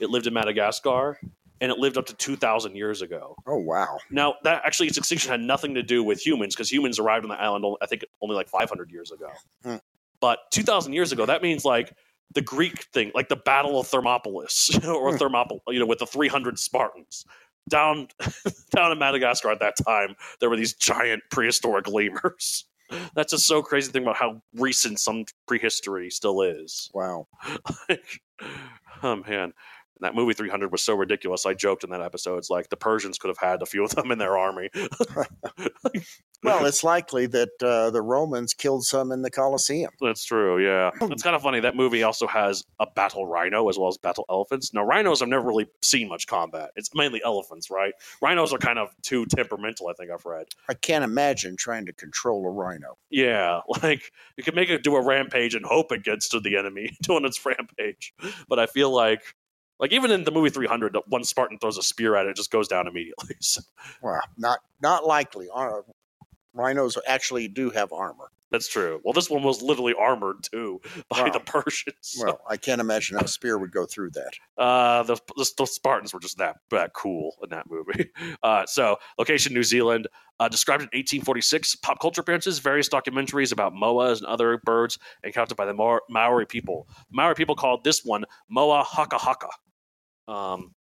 It 0.00 0.10
lived 0.10 0.26
in 0.26 0.34
Madagascar, 0.34 1.18
and 1.60 1.70
it 1.70 1.78
lived 1.78 1.98
up 1.98 2.06
to 2.06 2.14
two 2.14 2.34
thousand 2.36 2.74
years 2.74 3.02
ago. 3.02 3.36
Oh 3.46 3.58
wow! 3.58 3.98
Now, 4.10 4.34
that 4.42 4.62
actually 4.64 4.88
its 4.88 4.98
extinction 4.98 5.30
had 5.30 5.40
nothing 5.40 5.74
to 5.74 5.82
do 5.82 6.02
with 6.02 6.24
humans 6.24 6.54
because 6.54 6.72
humans 6.72 6.98
arrived 6.98 7.24
on 7.24 7.28
the 7.28 7.40
island, 7.40 7.64
I 7.80 7.86
think, 7.86 8.04
only 8.22 8.34
like 8.34 8.48
500 8.48 8.90
years 8.90 9.12
ago. 9.12 9.28
Hmm. 9.62 9.76
But 10.20 10.38
2,000 10.50 10.92
years 10.92 11.12
ago, 11.12 11.26
that 11.26 11.42
means 11.42 11.64
like 11.64 11.92
the 12.34 12.42
Greek 12.42 12.84
thing, 12.92 13.10
like 13.14 13.28
the 13.28 13.36
Battle 13.36 13.80
of 13.80 13.86
Thermopylae, 13.86 14.46
or 14.86 15.12
Hmm. 15.12 15.16
Thermopylae, 15.18 15.60
you 15.68 15.78
know, 15.78 15.86
with 15.86 15.98
the 15.98 16.06
300 16.06 16.58
Spartans. 16.58 17.24
Down, 17.68 18.08
down 18.74 18.92
in 18.92 18.98
Madagascar 18.98 19.50
at 19.50 19.60
that 19.60 19.76
time, 19.76 20.16
there 20.40 20.50
were 20.50 20.56
these 20.56 20.74
giant 20.74 21.22
prehistoric 21.30 21.86
lemurs. 21.88 22.64
That's 23.14 23.32
just 23.32 23.46
so 23.46 23.62
crazy 23.62 23.86
to 23.88 23.92
think 23.92 24.04
about 24.04 24.16
how 24.16 24.42
recent 24.54 24.98
some 24.98 25.24
prehistory 25.46 26.10
still 26.10 26.42
is. 26.42 26.90
Wow! 26.92 27.28
oh 29.02 29.16
man. 29.28 29.52
And 30.00 30.06
that 30.06 30.14
movie 30.14 30.32
300 30.32 30.72
was 30.72 30.82
so 30.82 30.94
ridiculous. 30.94 31.44
I 31.44 31.54
joked 31.54 31.84
in 31.84 31.90
that 31.90 32.00
episode. 32.00 32.38
It's 32.38 32.50
like 32.50 32.70
the 32.70 32.76
Persians 32.76 33.18
could 33.18 33.28
have 33.28 33.38
had 33.38 33.62
a 33.62 33.66
few 33.66 33.84
of 33.84 33.94
them 33.94 34.10
in 34.10 34.18
their 34.18 34.36
army. 34.38 34.70
Well, 36.42 36.64
it's 36.64 36.82
likely 36.82 37.26
that 37.26 37.50
uh, 37.62 37.90
the 37.90 38.00
Romans 38.00 38.54
killed 38.54 38.84
some 38.84 39.12
in 39.12 39.20
the 39.20 39.30
Colosseum. 39.30 39.90
That's 40.00 40.24
true. 40.24 40.64
Yeah. 40.64 40.90
It's 41.02 41.22
kind 41.22 41.36
of 41.36 41.42
funny. 41.42 41.60
That 41.60 41.76
movie 41.76 42.02
also 42.02 42.26
has 42.26 42.64
a 42.78 42.86
battle 42.86 43.26
rhino 43.26 43.68
as 43.68 43.78
well 43.78 43.88
as 43.88 43.98
battle 43.98 44.24
elephants. 44.30 44.72
Now, 44.72 44.84
rhinos 44.84 45.20
I've 45.20 45.28
never 45.28 45.46
really 45.46 45.66
seen 45.82 46.08
much 46.08 46.26
combat. 46.26 46.70
It's 46.76 46.94
mainly 46.94 47.20
elephants, 47.22 47.70
right? 47.70 47.92
Rhinos 48.22 48.54
are 48.54 48.58
kind 48.58 48.78
of 48.78 48.88
too 49.02 49.26
temperamental, 49.26 49.88
I 49.88 49.92
think 49.92 50.10
I've 50.10 50.24
read. 50.24 50.46
I 50.68 50.74
can't 50.74 51.04
imagine 51.04 51.56
trying 51.56 51.84
to 51.86 51.92
control 51.92 52.46
a 52.46 52.50
rhino. 52.50 52.96
Yeah, 53.10 53.60
like 53.82 54.10
you 54.36 54.44
can 54.44 54.54
make 54.54 54.70
it 54.70 54.82
do 54.82 54.96
a 54.96 55.04
rampage 55.04 55.54
and 55.54 55.66
hope 55.66 55.92
it 55.92 56.04
gets 56.04 56.28
to 56.30 56.40
the 56.40 56.56
enemy 56.56 56.96
doing 57.02 57.26
its 57.26 57.44
rampage. 57.44 58.14
But 58.48 58.58
I 58.58 58.66
feel 58.66 58.90
like 58.90 59.34
Like 59.80 59.92
even 59.92 60.10
in 60.10 60.24
the 60.24 60.30
movie 60.30 60.50
300, 60.50 60.96
one 61.08 61.24
Spartan 61.24 61.58
throws 61.58 61.78
a 61.78 61.82
spear 61.82 62.14
at 62.14 62.26
it, 62.26 62.30
it 62.30 62.36
just 62.36 62.50
goes 62.52 62.68
down 62.68 62.86
immediately. 62.86 63.34
So 63.40 63.62
Well, 64.02 64.20
not 64.36 64.60
not 64.82 65.06
likely. 65.06 65.48
Ar- 65.52 65.84
Rhinos 66.52 66.98
actually 67.06 67.48
do 67.48 67.70
have 67.70 67.92
armor. 67.92 68.30
that's 68.50 68.66
true. 68.68 69.00
Well, 69.04 69.12
this 69.12 69.30
one 69.30 69.44
was 69.44 69.62
literally 69.62 69.94
armored 69.96 70.42
too 70.42 70.80
by 71.08 71.22
Wow. 71.22 71.30
the 71.30 71.38
Persians. 71.40 71.94
So, 72.00 72.24
Well, 72.26 72.40
I 72.48 72.56
can't 72.56 72.80
imagine 72.80 73.16
how 73.16 73.24
a 73.24 73.28
spear 73.28 73.56
would 73.56 73.70
go 73.70 73.86
through 73.86 74.10
that. 74.10 74.32
uh, 74.58 75.04
the, 75.04 75.14
the, 75.36 75.48
the 75.58 75.66
Spartans 75.66 76.12
were 76.12 76.18
just 76.20 76.38
that 76.38 76.56
that 76.70 76.92
cool 76.92 77.36
in 77.42 77.50
that 77.50 77.70
movie. 77.70 78.10
Uh, 78.42 78.64
so, 78.66 78.96
location 79.18 79.54
New 79.54 79.62
Zealand, 79.62 80.08
uh, 80.40 80.48
described 80.48 80.82
in 80.82 80.86
1846. 80.86 81.76
Pop 81.76 82.00
culture 82.00 82.20
appearances, 82.22 82.58
various 82.58 82.88
documentaries 82.88 83.52
about 83.52 83.72
moas 83.74 84.18
and 84.18 84.26
other 84.26 84.58
birds 84.64 84.98
encountered 85.24 85.56
by 85.56 85.66
the 85.66 85.74
Maor- 85.74 86.00
Maori 86.08 86.46
people. 86.46 86.88
Maori 87.12 87.34
people 87.36 87.54
called 87.54 87.84
this 87.84 88.04
one 88.04 88.24
moa 88.48 88.82
haka 88.82 89.18
haka. 89.18 89.48
Um, 90.30 90.74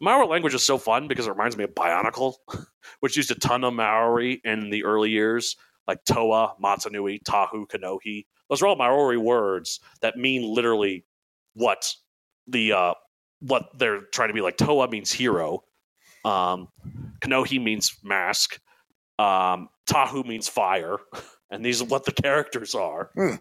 Maori 0.00 0.26
language 0.26 0.54
is 0.54 0.62
so 0.62 0.78
fun 0.78 1.08
because 1.08 1.26
it 1.26 1.30
reminds 1.30 1.56
me 1.56 1.64
of 1.64 1.74
Bionicle, 1.74 2.34
which 3.00 3.16
used 3.16 3.30
a 3.30 3.34
ton 3.34 3.64
of 3.64 3.74
Maori 3.74 4.40
in 4.44 4.70
the 4.70 4.84
early 4.84 5.10
years, 5.10 5.56
like 5.86 6.04
Toa, 6.04 6.54
Matanui, 6.62 7.22
Tahu, 7.22 7.66
Kanohi. 7.66 8.26
Those 8.48 8.62
are 8.62 8.66
all 8.66 8.76
Maori 8.76 9.16
words 9.16 9.80
that 10.00 10.16
mean 10.16 10.42
literally 10.42 11.04
what 11.54 11.94
the 12.46 12.72
uh, 12.72 12.94
what 13.40 13.68
they're 13.78 14.02
trying 14.12 14.28
to 14.28 14.34
be 14.34 14.40
like. 14.40 14.56
Toa 14.56 14.88
means 14.88 15.12
hero. 15.12 15.64
Um, 16.24 16.68
Kanohi 17.20 17.62
means 17.62 17.96
mask. 18.02 18.60
Um, 19.18 19.68
Tahu 19.90 20.24
means 20.24 20.48
fire, 20.48 20.98
and 21.50 21.64
these 21.64 21.82
are 21.82 21.86
what 21.86 22.04
the 22.04 22.12
characters 22.12 22.74
are. 22.74 23.10
Hmm. 23.14 23.34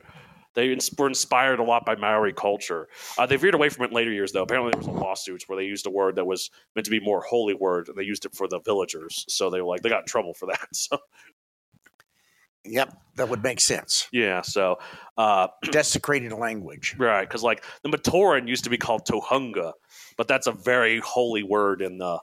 They 0.57 0.75
were 0.97 1.07
inspired 1.07 1.59
a 1.59 1.63
lot 1.63 1.85
by 1.85 1.95
Maori 1.95 2.33
culture. 2.33 2.87
Uh, 3.15 3.27
they 3.27 3.35
veered 3.35 3.53
away 3.53 3.69
from 3.69 3.85
it 3.85 3.89
in 3.89 3.93
later 3.93 4.11
years, 4.11 4.31
though. 4.31 4.41
Apparently, 4.41 4.71
there 4.71 4.79
was 4.79 4.87
a 4.87 4.91
lawsuit 4.91 5.43
where 5.45 5.55
they 5.55 5.65
used 5.65 5.85
a 5.85 5.91
word 5.91 6.15
that 6.15 6.25
was 6.25 6.49
meant 6.75 6.85
to 6.85 6.89
be 6.91 6.99
more 6.99 7.21
holy 7.21 7.53
word, 7.53 7.89
and 7.89 7.95
they 7.95 8.01
used 8.03 8.25
it 8.25 8.33
for 8.33 8.47
the 8.47 8.59
villagers. 8.61 9.23
So 9.29 9.51
they 9.51 9.61
were 9.61 9.67
like, 9.67 9.83
they 9.83 9.89
got 9.89 9.99
in 10.01 10.07
trouble 10.07 10.33
for 10.33 10.47
that. 10.51 10.67
So 10.75 10.97
Yep, 12.65 12.97
that 13.17 13.29
would 13.29 13.43
make 13.43 13.61
sense. 13.61 14.07
yeah, 14.11 14.41
so 14.41 14.79
uh, 15.17 15.47
Desecrated 15.71 16.33
language. 16.33 16.95
right, 16.97 17.21
because 17.27 17.43
like 17.43 17.63
the 17.83 17.89
Matoran 17.89 18.47
used 18.47 18.63
to 18.63 18.69
be 18.71 18.77
called 18.77 19.05
Tohunga, 19.05 19.73
but 20.17 20.27
that's 20.27 20.47
a 20.47 20.51
very 20.51 20.99
holy 20.99 21.43
word 21.43 21.81
in 21.83 21.97
the 21.99 22.19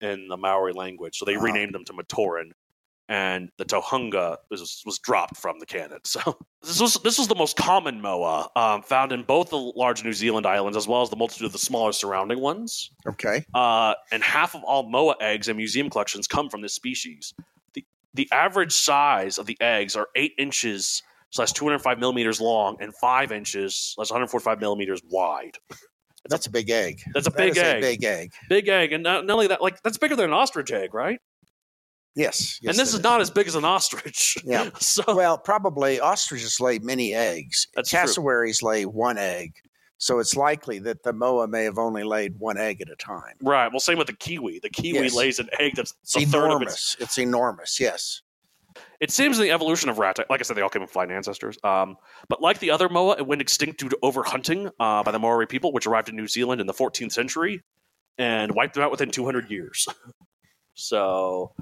in 0.00 0.28
the 0.28 0.36
Maori 0.38 0.72
language. 0.72 1.18
So 1.18 1.26
they 1.26 1.36
Ah. 1.36 1.40
renamed 1.42 1.74
them 1.74 1.84
to 1.84 1.92
Matoran, 1.92 2.52
and 3.08 3.50
the 3.58 3.64
Tohunga 3.64 4.36
was 4.50 4.82
was 4.84 4.98
dropped 4.98 5.36
from 5.36 5.58
the 5.58 5.66
canon. 5.66 6.00
So 6.04 6.20
this 6.62 6.80
was 6.80 6.94
this 7.04 7.18
was 7.18 7.28
the 7.28 7.34
most 7.34 7.56
common 7.56 8.00
moa 8.00 8.48
um, 8.56 8.82
found 8.82 9.12
in 9.12 9.22
both 9.22 9.50
the 9.50 9.56
large 9.58 10.04
New 10.04 10.12
Zealand 10.12 10.46
islands 10.46 10.76
as 10.76 10.88
well 10.88 11.02
as 11.02 11.10
the 11.10 11.16
multitude 11.16 11.46
of 11.46 11.52
the 11.52 11.58
smaller 11.58 11.92
surrounding 11.92 12.40
ones. 12.40 12.90
Okay. 13.06 13.44
Uh, 13.54 13.94
and 14.10 14.22
half 14.22 14.54
of 14.54 14.62
all 14.64 14.88
moa 14.88 15.14
eggs 15.20 15.48
in 15.48 15.56
museum 15.56 15.88
collections 15.90 16.26
come 16.26 16.48
from 16.48 16.62
this 16.62 16.74
species. 16.74 17.32
The 17.74 17.84
the 18.14 18.28
average 18.32 18.72
size 18.72 19.38
of 19.38 19.46
the 19.46 19.56
eggs 19.60 19.94
are 19.94 20.08
eight 20.16 20.32
inches 20.38 21.02
slash 21.30 21.52
205 21.52 21.98
millimeters 21.98 22.40
long 22.40 22.76
and 22.80 22.94
five 22.96 23.30
inches 23.32 23.94
slash 23.94 24.10
145 24.10 24.60
millimeters 24.60 25.00
wide. 25.10 25.58
That's 26.28 26.46
a 26.46 26.50
big 26.50 26.70
egg. 26.70 27.02
That's 27.14 27.26
a 27.26 27.30
That 27.30 27.36
big 27.36 27.56
egg. 27.58 27.76
a 27.76 27.80
big 27.80 28.04
egg. 28.04 28.32
Big 28.48 28.68
egg, 28.68 28.92
and 28.92 29.02
not, 29.02 29.26
not 29.26 29.34
only 29.34 29.46
that, 29.48 29.62
like 29.62 29.80
that's 29.82 29.98
bigger 29.98 30.16
than 30.16 30.26
an 30.26 30.32
ostrich 30.32 30.72
egg, 30.72 30.92
right? 30.94 31.20
Yes. 32.16 32.58
yes 32.62 32.72
and 32.72 32.78
this 32.78 32.94
is 32.94 33.02
not 33.02 33.20
as 33.20 33.30
big 33.30 33.46
as 33.46 33.54
an 33.54 33.64
ostrich. 33.64 34.36
Yeah. 34.44 34.70
so 34.80 35.02
Well, 35.14 35.36
probably 35.38 36.00
ostriches 36.00 36.58
lay 36.60 36.78
many 36.78 37.14
eggs. 37.14 37.68
That's 37.74 37.90
true. 37.90 38.00
Cassowaries 38.00 38.62
lay 38.62 38.86
one 38.86 39.18
egg. 39.18 39.52
So 39.98 40.18
it's 40.18 40.34
likely 40.36 40.78
that 40.80 41.02
the 41.04 41.12
moa 41.12 41.46
may 41.48 41.64
have 41.64 41.78
only 41.78 42.04
laid 42.04 42.38
one 42.38 42.58
egg 42.58 42.80
at 42.80 42.90
a 42.90 42.96
time. 42.96 43.34
right. 43.42 43.70
Well, 43.70 43.80
same 43.80 43.98
with 43.98 44.08
the 44.08 44.12
kiwi. 44.14 44.58
The 44.62 44.70
kiwi 44.70 45.00
Yes. 45.04 45.14
lays 45.14 45.38
an 45.38 45.48
egg 45.58 45.74
that's 45.76 45.94
It's 46.02 46.16
a 46.16 46.20
third 46.26 46.50
of 46.50 46.62
its 46.62 46.70
enormous. 46.70 46.96
It's 47.00 47.18
enormous. 47.18 47.80
Yes. 47.80 48.22
It 49.00 49.10
seems 49.10 49.38
in 49.38 49.44
the 49.44 49.50
evolution 49.52 49.88
of 49.88 49.98
rat, 49.98 50.18
like 50.30 50.40
I 50.40 50.42
said, 50.42 50.56
they 50.56 50.60
all 50.60 50.68
came 50.68 50.82
from 50.82 50.88
flying 50.88 51.10
ancestors. 51.10 51.56
Um, 51.64 51.96
but 52.28 52.42
like 52.42 52.58
the 52.58 52.70
other 52.70 52.88
moa, 52.90 53.16
it 53.16 53.26
went 53.26 53.40
extinct 53.40 53.80
due 53.80 53.88
to 53.88 53.98
overhunting 54.02 54.70
uh, 54.80 55.02
by 55.02 55.12
the 55.12 55.18
Maori 55.18 55.46
people, 55.46 55.72
which 55.72 55.86
arrived 55.86 56.08
in 56.10 56.16
New 56.16 56.28
Zealand 56.28 56.60
in 56.60 56.66
the 56.66 56.74
14th 56.74 57.12
century 57.12 57.62
and 58.18 58.54
wiped 58.54 58.74
them 58.74 58.82
out 58.82 58.90
within 58.90 59.10
200 59.10 59.50
years. 59.50 59.86
so, 60.74 61.52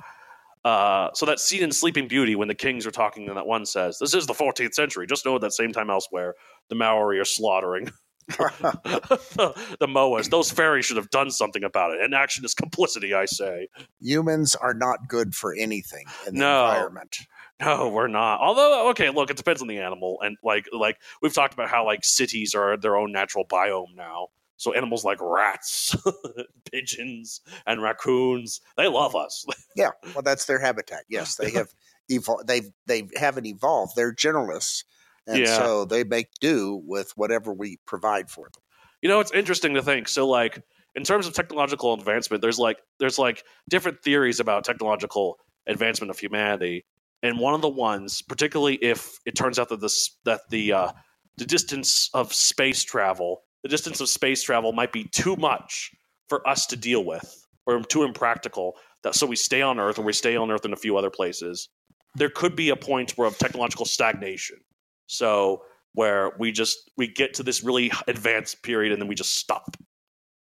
uh, 0.64 1.11
so 1.14 1.26
that 1.26 1.40
scene 1.40 1.62
in 1.62 1.73
Sleeping 1.73 2.09
Beauty 2.09 2.35
when 2.37 2.49
the 2.49 2.54
kings 2.54 2.87
are 2.87 2.90
talking 2.90 3.28
and 3.28 3.37
that 3.37 3.47
one 3.47 3.66
says, 3.66 3.99
"This 3.99 4.14
is 4.14 4.26
the 4.26 4.35
14th 4.35 4.75
century." 4.75 5.06
Just 5.06 5.25
know 5.26 5.35
at 5.35 5.40
that 5.42 5.52
same 5.52 5.73
time 5.73 5.90
elsewhere, 5.90 6.35
the 6.68 6.75
Maori 6.75 7.18
are 7.18 7.25
slaughtering 7.25 7.90
the, 8.28 9.76
the 9.80 9.87
moas. 9.87 10.30
Those 10.30 10.50
fairies 10.50 10.87
should 10.87 10.97
have 10.97 11.11
done 11.11 11.30
something 11.30 11.64
about 11.64 11.92
it. 11.92 12.00
And 12.00 12.14
action 12.14 12.44
is 12.44 12.54
complicity, 12.54 13.14
I 13.14 13.26
say. 13.26 13.68
Humans 14.00 14.54
are 14.56 14.75
not 14.75 15.09
good 15.09 15.35
for 15.35 15.54
anything 15.54 16.04
in 16.26 16.35
the 16.35 16.40
No. 16.40 16.64
environment. 16.66 17.16
No, 17.61 17.88
we're 17.88 18.09
not. 18.09 18.40
Although, 18.40 18.90
okay, 18.90 19.11
look, 19.11 19.30
it 19.30 19.37
depends 19.37 19.62
on 19.62 19.68
the 19.68 19.78
animal, 19.78 20.18
and 20.23 20.37
like, 20.42 20.66
like 20.73 20.97
we've 21.23 21.33
talked 21.35 21.54
about 21.54 21.68
how 21.68 21.85
like 21.85 22.04
cities 22.04 22.54
are 22.54 22.76
their 22.76 22.97
own 22.97 23.12
natural 23.12 23.44
biome 23.47 23.94
now. 23.94 24.28
So 24.56 24.73
animals 24.73 25.04
like 25.04 25.18
rats, 25.20 25.96
pigeons, 26.70 27.40
and 27.66 27.82
raccoons, 27.82 28.61
they 28.76 28.88
love 28.88 29.14
us. 29.16 29.44
Yeah. 29.76 29.90
Well, 30.14 30.23
that's 30.23 30.44
their 30.46 30.61
habitat. 30.61 31.00
Yes, 31.08 31.34
they 31.34 31.50
have 31.50 31.75
evolved. 32.08 32.46
They've 32.46 32.70
they 32.87 33.08
haven't 33.16 33.46
evolved. 33.46 33.96
They're 33.96 34.14
generalists, 34.14 34.84
and 35.26 35.40
Yeah. 35.40 35.56
so 35.56 35.84
they 35.84 36.04
make 36.04 36.28
do 36.40 36.80
with 36.87 37.11
whatever 37.16 37.52
we 37.52 37.78
provide 37.84 38.30
for 38.30 38.44
them. 38.54 38.62
You 39.02 39.08
know, 39.08 39.18
it's 39.18 39.32
interesting 39.32 39.75
to 39.75 39.82
think. 39.82 40.06
So, 40.08 40.28
like, 40.28 40.62
in 40.94 41.02
terms 41.02 41.26
of 41.26 41.34
technological 41.34 41.92
advancement, 41.92 42.40
there's 42.40 42.61
like 42.61 42.78
there's 43.00 43.18
like 43.18 43.42
different 43.68 44.00
theories 44.04 44.38
about 44.38 44.62
technological 44.62 45.38
advancement 45.66 46.11
of 46.12 46.20
humanity, 46.20 46.84
and 47.25 47.40
one 47.40 47.54
of 47.54 47.61
the 47.61 47.68
ones, 47.68 48.23
particularly 48.23 48.76
if 48.76 49.18
it 49.26 49.34
turns 49.34 49.58
out 49.58 49.70
that 49.70 49.80
this 49.80 50.16
that 50.25 50.42
the 50.50 50.73
uh, 50.73 50.92
the 51.37 51.46
distance 51.46 52.11
of 52.14 52.32
space 52.32 52.84
travel, 52.84 53.42
the 53.64 53.68
distance 53.68 54.00
of 54.00 54.09
space 54.09 54.44
travel 54.44 54.73
might 54.73 54.92
be 54.92 55.04
too 55.04 55.35
much 55.35 55.90
for 56.28 56.47
us 56.47 56.66
to 56.66 56.76
deal 56.76 57.04
with, 57.04 57.44
or 57.66 57.80
too 57.83 58.04
impractical. 58.04 58.76
That 59.02 59.16
so 59.16 59.26
we 59.26 59.37
stay 59.37 59.62
on 59.62 59.80
Earth, 59.80 59.99
or 59.99 60.02
we 60.02 60.12
stay 60.12 60.37
on 60.37 60.52
Earth 60.52 60.64
in 60.64 60.73
a 60.73 60.76
few 60.76 60.97
other 60.97 61.11
places. 61.11 61.68
There 62.14 62.30
could 62.30 62.54
be 62.54 62.68
a 62.68 62.76
point 62.76 63.12
where 63.12 63.26
of 63.26 63.37
technological 63.38 63.87
stagnation. 63.87 64.59
So 65.06 65.62
where 65.94 66.33
we 66.38 66.52
just 66.52 66.90
we 66.97 67.09
get 67.09 67.35
to 67.35 67.42
this 67.42 67.64
really 67.64 67.90
advanced 68.06 68.62
period 68.62 68.92
and 68.92 69.00
then 69.00 69.09
we 69.09 69.14
just 69.14 69.38
stop 69.38 69.76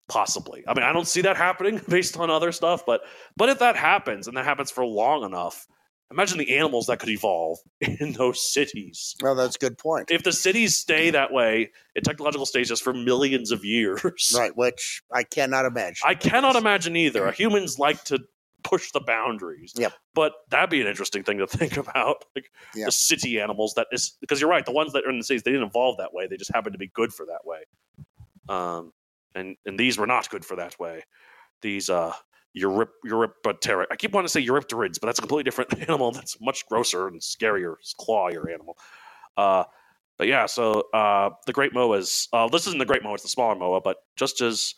possibly 0.08 0.64
i 0.68 0.74
mean 0.74 0.84
i 0.84 0.94
don't 0.94 1.08
see 1.08 1.22
that 1.22 1.36
happening 1.36 1.82
based 1.90 2.18
on 2.18 2.30
other 2.30 2.52
stuff 2.52 2.84
but 2.86 3.02
but 3.36 3.50
if 3.50 3.60
that 3.60 3.76
happens 3.76 4.28
and 4.28 4.38
that 4.38 4.46
happens 4.46 4.72
for 4.72 4.86
long 4.86 5.24
enough 5.24 5.68
imagine 6.12 6.38
the 6.38 6.58
animals 6.58 6.88
that 6.88 7.00
could 7.00 7.10
evolve 7.10 7.60
in 7.82 8.13
those 8.13 8.42
cities 8.51 9.16
Well, 9.22 9.36
that's 9.36 9.56
a 9.56 9.60
good 9.60 9.78
point. 9.78 10.10
if 10.12 10.24
the 10.24 10.32
cities 10.34 10.78
stay 10.78 11.10
that 11.12 11.32
way 11.32 11.72
in 11.96 12.04
technological 12.04 12.46
stages 12.46 12.80
for 12.82 12.94
millions 12.94 13.51
of 13.51 13.63
years 13.66 14.34
Right, 14.36 14.56
which 14.56 15.01
I 15.13 15.24
cannot 15.24 15.66
imagine. 15.66 16.04
i 16.06 16.16
cannot 16.16 16.56
imagine 16.56 16.96
either 16.96 17.32
humans 17.32 17.78
like 17.80 18.04
to 18.06 18.20
push 18.63 18.92
the 18.92 19.00
boundaries 19.00 19.72
Yep. 19.78 19.94
but 20.13 20.34
that'd 20.50 20.70
be 20.70 20.82
an 20.82 20.88
interesting 20.88 21.24
thing 21.24 21.38
to 21.38 21.48
think 21.48 21.78
about 21.86 22.25
like 22.36 22.51
Yeah. 22.75 22.86
the 22.86 22.92
city 22.92 23.39
animals 23.39 23.74
that 23.75 23.88
is 23.92 24.18
because 24.20 24.42
you're 24.42 24.50
right 24.50 24.66
the 24.66 24.72
ones 24.74 24.92
that 24.94 25.06
are 25.06 25.10
in 25.10 25.18
the 25.18 25.24
cities 25.24 25.44
they 25.44 25.51
didn't 25.51 25.68
evolve 25.68 25.98
that 25.98 26.13
way 26.13 26.28
they 26.28 26.36
just 26.38 26.51
happened 26.54 26.74
to 26.74 26.80
be 26.80 26.92
good 26.94 27.13
for 27.13 27.25
that 27.28 27.42
way 27.46 27.60
um 28.50 28.92
and 29.36 29.56
and 29.66 29.80
these 29.80 29.98
were 29.98 30.08
not 30.08 30.30
good 30.30 30.44
for 30.44 30.56
that 30.58 30.78
way 30.80 31.04
these 31.62 31.89
uh 31.89 32.13
Eurip, 32.53 32.91
Euriptera. 33.06 33.86
I 33.91 33.96
keep 33.96 34.12
wanting 34.12 34.25
to 34.25 34.32
say 34.32 34.46
Eurypterids, 34.46 35.00
but 35.00 35.08
that's 35.08 35.20
a 35.20 35.22
completely 35.22 35.44
different 35.44 35.82
animal. 35.89 36.12
That's 36.12 36.39
much 36.41 36.65
grosser 36.68 37.08
and 37.08 37.22
scarier, 37.22 37.75
clawier 38.00 38.51
animal. 38.51 38.77
Uh, 39.38 39.63
but 40.18 40.27
yeah, 40.27 40.46
so 40.48 40.84
uh, 40.94 41.29
the 41.46 41.53
Great 41.53 41.74
Moas. 41.74 42.27
Uh, 42.34 42.48
this 42.50 42.68
isn't 42.68 42.79
the 42.79 42.86
Great 42.86 43.03
Moa; 43.03 43.13
it's 43.13 43.24
the 43.24 43.29
smaller 43.29 43.56
Moa, 43.56 43.82
but 43.82 43.98
just 44.18 44.41
as 44.41 44.75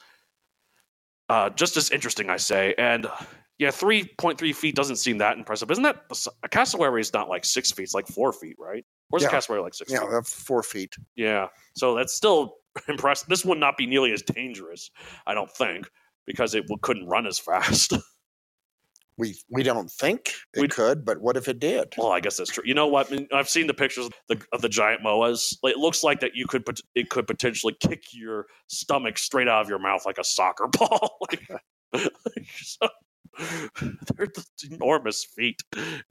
uh, 1.29 1.49
just 1.49 1.77
as 1.77 1.89
interesting, 1.89 2.29
I 2.29 2.37
say. 2.37 2.75
And 2.77 3.07
yeah, 3.57 3.71
three 3.71 4.11
point 4.17 4.37
three 4.37 4.53
feet 4.53 4.75
doesn't 4.75 4.97
seem 4.97 5.17
that 5.17 5.37
impressive, 5.37 5.71
isn't 5.71 5.83
that? 5.83 6.05
A 6.43 6.49
cassowary 6.49 7.01
is 7.01 7.13
not 7.13 7.29
like 7.29 7.43
six 7.45 7.71
feet; 7.71 7.83
it's 7.83 7.93
like 7.93 8.07
four 8.07 8.31
feet, 8.33 8.55
right? 8.59 8.85
Where's 9.09 9.23
a 9.23 9.29
cassowary 9.29 9.61
like 9.61 9.73
six 9.73 9.91
yeah, 9.91 9.99
feet? 9.99 10.09
that's 10.11 10.33
four 10.33 10.63
feet. 10.63 10.95
Yeah. 11.15 11.47
So 11.75 11.95
that's 11.95 12.13
still 12.13 12.55
impressive. 12.87 13.27
This 13.27 13.43
would 13.43 13.57
not 13.57 13.77
be 13.77 13.85
nearly 13.85 14.13
as 14.13 14.21
dangerous, 14.21 14.89
I 15.27 15.33
don't 15.33 15.51
think, 15.51 15.89
because 16.25 16.55
it 16.55 16.65
couldn't 16.81 17.07
run 17.07 17.25
as 17.27 17.39
fast. 17.39 17.93
We 19.17 19.35
we 19.51 19.61
don't 19.61 19.91
think 19.91 20.31
it 20.55 20.61
We- 20.61 20.67
could, 20.67 21.05
but 21.05 21.19
what 21.21 21.37
if 21.37 21.47
it 21.47 21.59
did? 21.59 21.93
well, 21.97 22.11
I 22.11 22.21
guess 22.21 22.37
that's 22.37 22.49
true. 22.49 22.63
You 22.65 22.73
know 22.73 22.87
what? 22.87 23.11
I 23.11 23.17
mean, 23.17 23.27
I've 23.33 23.49
seen 23.49 23.67
the 23.67 23.73
pictures 23.73 24.05
of 24.05 24.13
the, 24.29 24.41
of 24.53 24.61
the 24.61 24.69
giant 24.69 25.03
moas. 25.03 25.55
It 25.63 25.77
looks 25.77 26.01
like 26.01 26.21
that 26.21 26.31
you 26.33 26.47
could 26.47 26.65
it 26.95 27.09
could 27.09 27.27
potentially 27.27 27.75
kick 27.81 28.03
your 28.13 28.47
stomach 28.67 29.19
straight 29.19 29.47
out 29.49 29.61
of 29.61 29.69
your 29.69 29.79
mouth 29.79 30.05
like 30.05 30.17
a 30.17 30.23
soccer 30.23 30.67
ball. 30.71 31.17
like, 31.29 31.61
so, 32.55 32.87
they're 34.15 34.27
enormous 34.71 35.25
feet. 35.25 35.61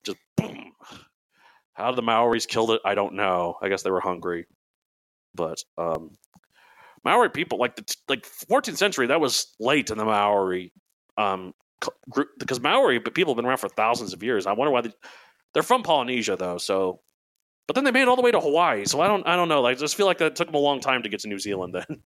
Just 0.05 0.19
boom. 0.37 0.71
How 1.73 1.93
the 1.93 2.03
Maoris 2.03 2.47
killed 2.47 2.71
it, 2.73 2.83
I 2.85 2.95
don't 2.95 3.15
know. 3.15 3.57
I 3.63 3.71
guess 3.71 3.83
they 3.83 3.91
were 3.91 4.01
hungry, 4.01 4.47
but 5.35 5.65
um, 5.79 6.11
Maori 7.05 7.31
people 7.31 7.59
like 7.59 7.77
the 7.77 7.97
like 8.09 8.25
14th 8.25 8.77
century. 8.77 9.07
That 9.07 9.21
was 9.21 9.55
late 9.59 9.91
in 9.91 9.99
the 9.99 10.05
Maori 10.05 10.73
um 11.17 11.55
group 12.09 12.29
because 12.39 12.61
Maori 12.61 12.99
but 12.99 13.15
people 13.15 13.33
have 13.33 13.37
been 13.37 13.47
around 13.47 13.59
for 13.59 13.69
thousands 13.69 14.13
of 14.13 14.23
years. 14.23 14.47
I 14.47 14.53
wonder 14.53 14.71
why 14.71 14.83
they, 14.83 14.93
they're 15.55 15.63
from 15.63 15.83
Polynesia 15.83 16.37
though. 16.37 16.59
So, 16.59 17.01
but 17.67 17.75
then 17.75 17.85
they 17.85 17.91
made 17.91 18.03
it 18.03 18.09
all 18.09 18.17
the 18.17 18.23
way 18.23 18.31
to 18.31 18.41
Hawaii. 18.41 18.85
So 18.85 19.01
I 19.01 19.07
don't 19.07 19.27
I 19.27 19.37
don't 19.37 19.49
know. 19.49 19.63
Like, 19.63 19.77
I 19.77 19.81
just 19.81 19.97
feel 19.97 20.07
like 20.07 20.19
that 20.19 20.37
took 20.37 20.49
them 20.49 20.55
a 20.55 20.59
long 20.59 20.81
time 20.81 21.03
to 21.03 21.09
get 21.09 21.21
to 21.21 21.29
New 21.29 21.39
Zealand. 21.39 21.75
Then 21.75 21.87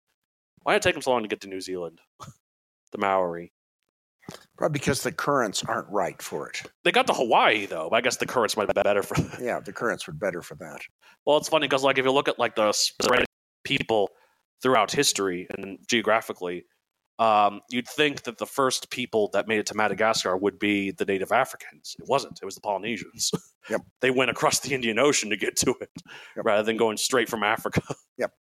why 0.63 0.73
did 0.73 0.77
it 0.77 0.83
take 0.83 0.95
them 0.95 1.01
so 1.01 1.11
long 1.11 1.23
to 1.23 1.29
get 1.29 1.41
to 1.41 1.47
New 1.47 1.61
Zealand? 1.61 1.99
the 2.91 2.97
Maori. 2.97 3.51
Probably 4.57 4.79
because 4.79 5.03
the 5.03 5.11
currents 5.11 5.63
aren't 5.65 5.89
right 5.89 6.21
for 6.21 6.47
it. 6.47 6.61
They 6.85 6.91
got 6.91 7.07
to 7.07 7.13
Hawaii 7.13 7.65
though. 7.65 7.89
But 7.89 7.97
I 7.97 8.01
guess 8.01 8.17
the 8.17 8.25
currents 8.25 8.55
might 8.55 8.67
be 8.67 8.73
better 8.73 9.03
for. 9.03 9.15
Yeah, 9.41 9.59
the 9.59 9.73
currents 9.73 10.07
were 10.07 10.13
better 10.13 10.41
for 10.41 10.55
that. 10.55 10.81
Well, 11.25 11.37
it's 11.37 11.49
funny 11.49 11.67
because 11.67 11.83
like 11.83 11.97
if 11.97 12.05
you 12.05 12.11
look 12.11 12.27
at 12.27 12.39
like 12.39 12.55
the 12.55 12.71
spread 12.71 13.25
people 13.63 14.09
throughout 14.63 14.91
history 14.91 15.45
and 15.55 15.77
geographically, 15.87 16.65
um, 17.19 17.61
you'd 17.69 17.87
think 17.87 18.23
that 18.23 18.39
the 18.39 18.45
first 18.47 18.89
people 18.89 19.29
that 19.33 19.47
made 19.47 19.59
it 19.59 19.67
to 19.67 19.75
Madagascar 19.75 20.35
would 20.35 20.57
be 20.57 20.89
the 20.91 21.05
native 21.05 21.31
Africans. 21.31 21.95
It 21.99 22.05
wasn't. 22.07 22.39
It 22.41 22.45
was 22.45 22.55
the 22.55 22.61
Polynesians. 22.61 23.31
Yep. 23.69 23.81
they 24.01 24.11
went 24.11 24.29
across 24.29 24.59
the 24.59 24.73
Indian 24.75 24.99
Ocean 24.99 25.29
to 25.29 25.37
get 25.37 25.55
to 25.57 25.73
it 25.79 25.89
Yep. 26.35 26.43
rather 26.45 26.63
than 26.63 26.75
going 26.75 26.97
straight 26.97 27.29
from 27.29 27.43
Africa. 27.43 27.81
Yep. 28.17 28.33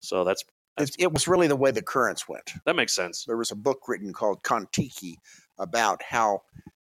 So 0.00 0.24
that's 0.24 0.42
It, 0.80 0.90
it 0.98 1.12
was 1.12 1.28
really 1.28 1.46
the 1.46 1.54
way 1.54 1.70
the 1.70 1.80
currents 1.80 2.28
went. 2.28 2.50
that 2.66 2.74
makes 2.74 2.92
sense. 2.92 3.24
There 3.24 3.36
was 3.36 3.52
a 3.52 3.54
book 3.56 3.82
written 3.86 4.12
called 4.12 4.42
Kontiki 4.42 5.14
about 5.58 6.02
how 6.02 6.42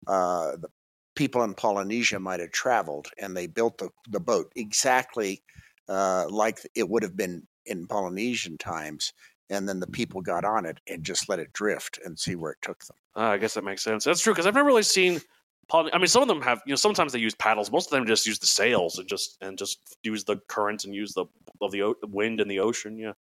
uh, 0.05 0.57
the 0.57 0.67
people 1.15 1.43
in 1.43 1.53
Polynesia 1.53 2.19
might 2.19 2.41
have 2.41 2.51
traveled, 2.51 3.07
and 3.21 3.37
they 3.37 3.47
built 3.47 3.77
the, 3.77 3.89
the 4.09 4.19
boat 4.19 4.51
exactly 4.57 5.41
uh, 5.87 6.25
like 6.29 6.59
it 6.75 6.89
would 6.89 7.03
have 7.03 7.15
been 7.15 7.47
in 7.65 7.87
Polynesian 7.87 8.57
times. 8.57 9.13
And 9.49 9.69
then 9.69 9.79
the 9.79 9.87
people 9.87 10.21
got 10.21 10.43
on 10.43 10.65
it 10.65 10.79
and 10.87 11.03
just 11.03 11.29
let 11.29 11.37
it 11.39 11.53
drift 11.53 11.99
and 12.03 12.17
see 12.17 12.35
where 12.35 12.53
it 12.53 12.57
took 12.63 12.83
them. 12.85 12.97
Uh, 13.15 13.29
I 13.29 13.37
guess 13.37 13.53
that 13.53 13.63
makes 13.63 13.83
sense. 13.83 14.03
That's 14.03 14.21
true 14.21 14.33
because 14.33 14.47
I've 14.47 14.55
never 14.55 14.65
really 14.67 14.81
seen. 14.83 15.21
Poly- 15.67 15.93
I 15.93 15.99
mean, 15.99 16.07
some 16.07 16.23
of 16.23 16.27
them 16.27 16.41
have. 16.41 16.61
You 16.65 16.71
know, 16.71 16.77
sometimes 16.77 17.13
they 17.13 17.19
use 17.19 17.35
paddles. 17.35 17.71
Most 17.71 17.87
of 17.87 17.91
them 17.91 18.07
just 18.07 18.25
use 18.25 18.39
the 18.39 18.47
sails 18.47 18.97
and 18.97 19.07
just 19.07 19.37
and 19.41 19.55
just 19.57 19.79
use 20.03 20.23
the 20.23 20.37
currents 20.47 20.85
and 20.85 20.95
use 20.95 21.13
the 21.13 21.25
of 21.61 21.71
the 21.71 21.83
o- 21.83 21.95
wind 22.03 22.41
and 22.41 22.49
the 22.49 22.59
ocean. 22.59 22.97
Yeah. 22.97 23.13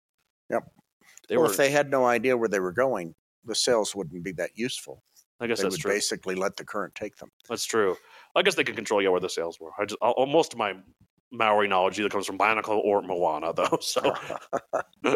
Yep. 0.51 0.65
They 1.29 1.37
well, 1.37 1.45
were. 1.45 1.51
if 1.51 1.57
they 1.59 1.71
had 1.71 1.91
no 1.91 2.07
idea 2.07 2.37
where 2.37 2.49
they 2.49 2.61
were 2.61 2.73
going, 2.73 3.15
the 3.45 3.55
sails 3.55 3.95
wouldn't 3.95 4.23
be 4.23 4.33
that 4.33 4.51
useful. 4.55 5.03
I 5.41 5.47
guess 5.47 5.59
They 5.59 5.65
that's 5.65 5.75
would 5.75 5.81
true. 5.83 5.93
basically 5.93 6.35
let 6.37 6.57
the 6.57 6.65
current 6.65 6.95
take 6.95 7.17
them. 7.17 7.31
That's 7.49 7.65
true. 7.65 7.97
I 8.35 8.43
guess 8.43 8.55
they 8.55 8.65
could 8.65 8.77
control 8.77 9.03
yeah 9.03 9.09
where 9.11 9.21
the 9.21 9.29
sails 9.29 9.59
were. 9.61 9.73
I 9.79 9.85
just 9.85 9.99
uh, 10.01 10.13
most 10.27 10.53
of 10.55 10.59
my 10.59 10.75
Maori 11.37 11.69
knowledge 11.69 11.99
either 11.99 12.09
comes 12.09 12.27
from 12.27 12.39
Bionicle 12.39 12.79
or 12.79 13.03
Moana 13.03 13.53
though. 13.53 13.79
So 13.81 14.15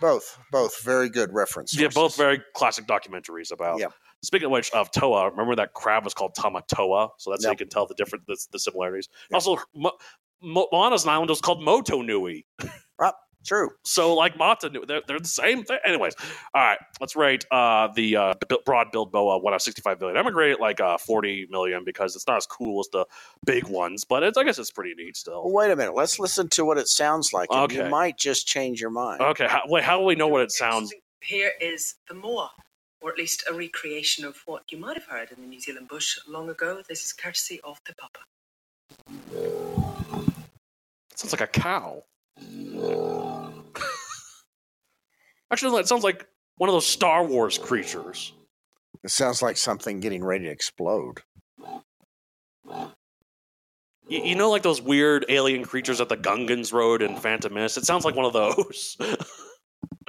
both, 0.00 0.38
both 0.50 0.82
very 0.82 1.08
good 1.08 1.32
reference. 1.32 1.76
yeah, 1.76 1.88
both 1.88 2.16
very 2.16 2.40
classic 2.54 2.86
documentaries 2.86 3.52
about. 3.52 3.80
Yeah. 3.80 3.88
Speaking 4.22 4.46
of 4.46 4.52
which, 4.52 4.70
of 4.72 4.90
Toa, 4.90 5.30
remember 5.30 5.56
that 5.56 5.72
crab 5.72 6.04
was 6.04 6.12
called 6.14 6.34
Tamatoa, 6.34 7.10
so 7.16 7.30
that's 7.30 7.44
how 7.44 7.52
you 7.52 7.56
can 7.56 7.68
tell 7.68 7.86
the 7.86 7.94
different 7.94 8.26
the, 8.26 8.36
the 8.52 8.58
similarities. 8.58 9.08
Yep. 9.30 9.34
Also, 9.34 9.56
Mo- 9.74 9.92
Mo- 10.42 10.68
Moana's 10.70 11.04
an 11.04 11.10
island 11.10 11.30
was 11.30 11.40
called 11.40 11.60
Motunui. 11.62 12.44
True. 13.44 13.70
So 13.84 14.14
like 14.14 14.36
Mata, 14.36 14.68
Nui, 14.68 14.84
they're, 14.86 15.00
they're 15.06 15.18
the 15.18 15.26
same 15.26 15.64
thing. 15.64 15.78
Anyways, 15.84 16.14
all 16.54 16.62
right, 16.62 16.78
let's 17.00 17.16
rate 17.16 17.46
uh, 17.50 17.88
the 17.94 18.16
uh, 18.16 18.34
broad 18.66 18.88
billed 18.92 19.12
moa 19.12 19.38
one 19.38 19.52
out 19.54 19.56
of 19.56 19.62
sixty 19.62 19.80
five 19.80 19.98
million. 19.98 20.18
I'm 20.18 20.24
gonna 20.24 20.34
grade 20.34 20.52
it 20.52 20.60
like 20.60 20.78
uh, 20.80 20.98
forty 20.98 21.46
million 21.50 21.82
because 21.84 22.14
it's 22.16 22.26
not 22.26 22.36
as 22.36 22.46
cool 22.46 22.80
as 22.80 22.88
the 22.92 23.06
big 23.46 23.64
ones, 23.66 24.04
but 24.04 24.22
it's 24.22 24.36
I 24.36 24.44
guess 24.44 24.58
it's 24.58 24.70
pretty 24.70 24.94
neat 24.94 25.16
still. 25.16 25.42
Well, 25.44 25.52
wait 25.52 25.70
a 25.70 25.76
minute. 25.76 25.94
Let's 25.94 26.18
listen 26.18 26.48
to 26.50 26.64
what 26.66 26.76
it 26.76 26.88
sounds 26.88 27.32
like. 27.32 27.48
and 27.50 27.72
You 27.72 27.84
might 27.84 28.18
just 28.18 28.46
change 28.46 28.80
your 28.80 28.90
mind. 28.90 29.22
Okay, 29.22 29.46
how, 29.48 29.62
wait, 29.66 29.84
how 29.84 29.98
do 29.98 30.04
we 30.04 30.14
know 30.14 30.28
what 30.28 30.42
it 30.42 30.52
sounds? 30.52 30.92
Here 31.22 31.52
is 31.60 31.94
the 32.08 32.14
moa, 32.14 32.50
or 33.00 33.10
at 33.10 33.16
least 33.18 33.44
a 33.50 33.54
recreation 33.54 34.24
of 34.26 34.36
what 34.46 34.64
you 34.70 34.78
might 34.78 34.96
have 34.96 35.06
heard 35.06 35.30
in 35.30 35.40
the 35.42 35.48
New 35.48 35.60
Zealand 35.60 35.88
bush 35.88 36.18
long 36.28 36.50
ago. 36.50 36.82
This 36.88 37.04
is 37.04 37.12
courtesy 37.14 37.60
of 37.64 37.80
the 37.86 37.94
Papa. 37.94 38.20
Sounds 41.14 41.32
like 41.32 41.40
a 41.40 41.46
cow. 41.46 42.02
Actually, 45.50 45.80
it 45.80 45.88
sounds 45.88 46.04
like 46.04 46.26
one 46.56 46.68
of 46.68 46.74
those 46.74 46.86
Star 46.86 47.24
Wars 47.24 47.58
creatures. 47.58 48.32
It 49.02 49.10
sounds 49.10 49.42
like 49.42 49.56
something 49.56 50.00
getting 50.00 50.22
ready 50.22 50.44
to 50.44 50.50
explode. 50.50 51.22
You, 54.08 54.22
you 54.24 54.34
know, 54.34 54.50
like 54.50 54.62
those 54.62 54.82
weird 54.82 55.24
alien 55.28 55.64
creatures 55.64 56.00
at 56.00 56.08
the 56.08 56.16
Gungans 56.16 56.72
Road 56.72 57.00
in 57.00 57.16
Phantom 57.16 57.52
Menace. 57.52 57.76
It 57.76 57.86
sounds 57.86 58.04
like 58.04 58.14
one 58.14 58.26
of 58.26 58.32
those. 58.32 58.96
Uh, 59.00 59.16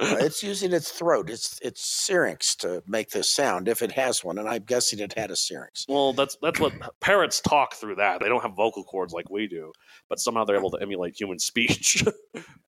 it's 0.20 0.42
using 0.42 0.72
its 0.72 0.90
throat, 0.90 1.30
its 1.30 1.58
its 1.62 1.84
syrinx 1.84 2.54
to 2.56 2.82
make 2.86 3.10
this 3.10 3.30
sound, 3.30 3.68
if 3.68 3.80
it 3.80 3.92
has 3.92 4.22
one, 4.24 4.38
and 4.38 4.48
I'm 4.48 4.64
guessing 4.64 4.98
it 4.98 5.16
had 5.16 5.30
a 5.30 5.36
syrinx. 5.36 5.86
well, 5.88 6.12
that's 6.12 6.36
that's 6.42 6.60
what 6.60 6.72
parrots 7.00 7.40
talk 7.40 7.74
through. 7.74 7.96
That 7.96 8.20
they 8.20 8.28
don't 8.28 8.42
have 8.42 8.54
vocal 8.56 8.84
cords 8.84 9.12
like 9.12 9.30
we 9.30 9.46
do, 9.46 9.72
but 10.08 10.18
somehow 10.18 10.44
they're 10.44 10.58
able 10.58 10.70
to 10.72 10.82
emulate 10.82 11.18
human 11.18 11.38
speech. 11.38 12.04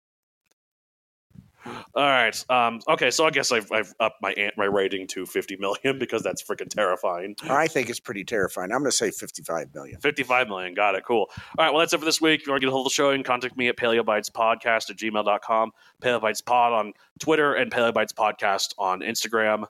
All 1.67 1.83
right. 1.95 2.51
Um, 2.51 2.81
okay, 2.89 3.11
so 3.11 3.27
I 3.27 3.31
guess 3.31 3.53
I've, 3.53 3.71
I've 3.73 3.95
upped 4.01 4.21
my 4.21 4.33
ant- 4.33 4.57
my 4.57 4.65
rating 4.65 5.07
to 5.09 5.27
50 5.27 5.57
million 5.57 5.99
because 5.99 6.23
that's 6.23 6.43
freaking 6.43 6.69
terrifying. 6.69 7.37
I 7.49 7.67
think 7.67 7.89
it's 7.89 8.01
pretty 8.01 8.25
terrifying. 8.25 8.73
I'm 8.73 8.81
going 8.81 8.91
to 8.91 8.97
say 8.97 9.11
55 9.11 9.75
million. 9.75 10.01
55 10.01 10.49
million. 10.49 10.75
Got 10.75 10.95
it. 10.95 11.05
Cool. 11.05 11.31
All 11.59 11.65
right. 11.65 11.71
Well, 11.71 11.81
that's 11.81 11.93
it 11.93 11.99
for 11.99 12.05
this 12.05 12.21
week. 12.21 12.41
If 12.41 12.47
you 12.47 12.53
want 12.53 12.61
to 12.61 12.67
get 12.67 12.69
a 12.69 12.73
hold 12.73 12.87
of 12.87 12.91
the 12.91 12.95
show, 12.95 13.11
you 13.11 13.17
can 13.17 13.25
contact 13.25 13.57
me 13.57 13.69
at 13.69 13.77
paleobitespodcast 13.77 14.91
at 14.91 14.97
gmail.com, 14.97 15.73
paleobitespod 16.03 16.73
on 16.73 16.93
Twitter, 17.19 17.55
and 17.55 17.71
paleobitespodcast 17.71 18.75
on 18.79 19.01
Instagram. 19.01 19.65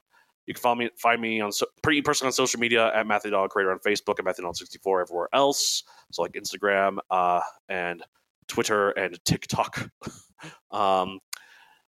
You 0.47 0.55
can 0.55 0.61
follow 0.61 0.75
me, 0.75 0.91
find 0.97 1.21
me 1.21 1.41
on 1.41 1.53
so, 1.53 1.67
pretty 1.83 2.03
personally 2.03 2.29
on 2.29 2.33
social 2.33 2.61
media 2.61 2.95
at 2.95 3.07
Matthew 3.07 3.31
Donald 3.31 3.51
Creator 3.51 3.73
on 3.73 3.79
Facebook 3.79 4.19
and 4.19 4.27
Matthew 4.27 4.51
64 4.53 5.03
everywhere 5.03 5.29
else. 5.33 5.85
So 6.13 6.23
like 6.23 6.33
Instagram 6.33 6.99
uh, 7.11 7.41
and 7.69 8.03
Twitter 8.47 8.91
and 8.91 9.19
TikTok. 9.25 9.91
um, 10.71 11.21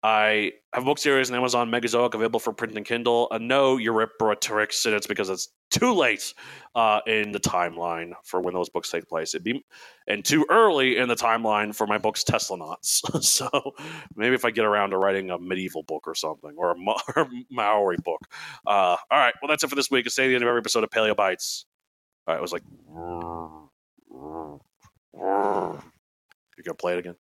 I 0.01 0.53
have 0.73 0.85
book 0.85 0.97
series 0.97 1.29
on 1.29 1.35
Amazon 1.35 1.69
Megazoic 1.69 2.13
available 2.13 2.39
for 2.39 2.53
print 2.53 2.77
and 2.77 2.85
Kindle. 2.85 3.27
Uh, 3.31 3.37
no 3.37 3.75
Euryapteryx, 3.75 4.85
and 4.85 4.95
it's 4.95 5.07
because 5.07 5.29
it's 5.29 5.49
too 5.71 5.93
late 5.93 6.33
uh, 6.73 7.01
in 7.05 7.33
the 7.33 7.39
timeline 7.39 8.13
for 8.23 8.39
when 8.39 8.53
those 8.53 8.69
books 8.69 8.89
take 8.89 9.09
place. 9.09 9.35
It'd 9.35 9.43
be 9.43 9.65
and 10.07 10.23
too 10.23 10.45
early 10.49 10.97
in 10.97 11.09
the 11.09 11.15
timeline 11.15 11.75
for 11.75 11.85
my 11.85 11.97
books 11.97 12.23
Teslanauts. 12.23 13.23
so 13.23 13.49
maybe 14.15 14.35
if 14.35 14.45
I 14.45 14.51
get 14.51 14.63
around 14.63 14.91
to 14.91 14.97
writing 14.97 15.31
a 15.31 15.37
medieval 15.37 15.83
book 15.83 16.07
or 16.07 16.15
something 16.15 16.53
or 16.57 16.71
a, 16.71 16.77
Ma- 16.77 17.01
or 17.17 17.27
Maori 17.51 17.97
book. 18.03 18.21
Uh, 18.65 18.95
all 19.11 19.19
right, 19.19 19.33
well 19.41 19.49
that's 19.49 19.63
it 19.65 19.69
for 19.69 19.75
this 19.75 19.91
week. 19.91 20.05
It's 20.05 20.15
the 20.15 20.23
end 20.23 20.35
of 20.35 20.43
every 20.43 20.59
episode 20.59 20.85
of 20.85 20.91
Paleo 20.91 21.15
Bites. 21.15 21.65
All 22.25 22.35
right, 22.35 22.39
it 22.39 22.41
was 22.41 22.53
like. 22.53 22.63
You 26.57 26.63
gonna 26.63 26.75
play 26.75 26.93
it 26.93 26.99
again? 26.99 27.15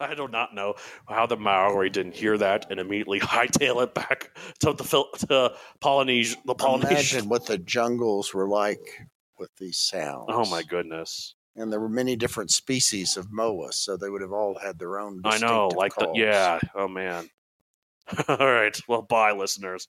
I 0.00 0.14
do 0.14 0.28
not 0.28 0.54
know 0.54 0.74
how 1.08 1.26
the 1.26 1.36
Maori 1.36 1.88
didn't 1.88 2.14
hear 2.16 2.36
that 2.38 2.70
and 2.70 2.80
immediately 2.80 3.20
hightail 3.20 3.82
it 3.82 3.94
back 3.94 4.36
to 4.60 4.72
the 4.72 4.84
to 5.28 5.54
Polynesia. 5.80 6.36
The 6.44 6.54
Polynesian. 6.54 6.90
Imagine 6.92 7.28
what 7.28 7.46
the 7.46 7.58
jungles 7.58 8.34
were 8.34 8.48
like 8.48 9.06
with 9.38 9.50
these 9.58 9.78
sounds. 9.78 10.26
Oh 10.28 10.46
my 10.46 10.62
goodness! 10.62 11.34
And 11.56 11.72
there 11.72 11.80
were 11.80 11.88
many 11.88 12.16
different 12.16 12.50
species 12.50 13.16
of 13.16 13.30
moa, 13.30 13.72
so 13.72 13.96
they 13.96 14.10
would 14.10 14.22
have 14.22 14.32
all 14.32 14.58
had 14.58 14.78
their 14.78 14.98
own. 14.98 15.20
I 15.24 15.38
know, 15.38 15.68
like 15.68 15.94
the 15.94 16.10
yeah. 16.14 16.58
Oh 16.74 16.88
man. 16.88 17.28
All 18.28 18.36
right. 18.36 18.78
Well, 18.86 19.02
bye, 19.02 19.32
listeners. 19.32 19.88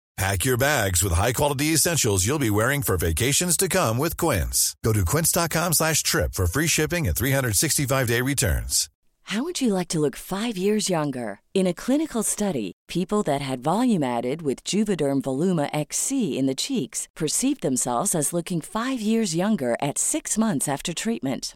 Pack 0.17 0.45
your 0.45 0.57
bags 0.57 1.01
with 1.01 1.13
high-quality 1.13 1.67
essentials 1.73 2.25
you'll 2.25 2.39
be 2.39 2.49
wearing 2.49 2.81
for 2.81 2.97
vacations 2.97 3.57
to 3.57 3.67
come 3.67 3.97
with 3.97 4.17
Quince. 4.17 4.75
Go 4.83 4.93
to 4.93 5.05
quince.com 5.05 5.73
slash 5.73 6.03
trip 6.03 6.33
for 6.33 6.45
free 6.45 6.67
shipping 6.67 7.07
and 7.07 7.15
365-day 7.15 8.21
returns. 8.21 8.89
How 9.25 9.43
would 9.43 9.61
you 9.61 9.73
like 9.73 9.87
to 9.89 9.99
look 9.99 10.15
five 10.15 10.57
years 10.57 10.89
younger? 10.89 11.39
In 11.53 11.65
a 11.65 11.73
clinical 11.73 12.23
study, 12.23 12.73
people 12.87 13.23
that 13.23 13.39
had 13.41 13.63
volume 13.63 14.03
added 14.03 14.41
with 14.41 14.63
Juvederm 14.65 15.21
Voluma 15.21 15.69
XC 15.73 16.37
in 16.37 16.47
the 16.47 16.55
cheeks 16.55 17.07
perceived 17.15 17.61
themselves 17.61 18.13
as 18.13 18.33
looking 18.33 18.61
five 18.61 18.99
years 18.99 19.35
younger 19.35 19.77
at 19.81 19.97
six 19.97 20.37
months 20.37 20.67
after 20.67 20.93
treatment. 20.93 21.55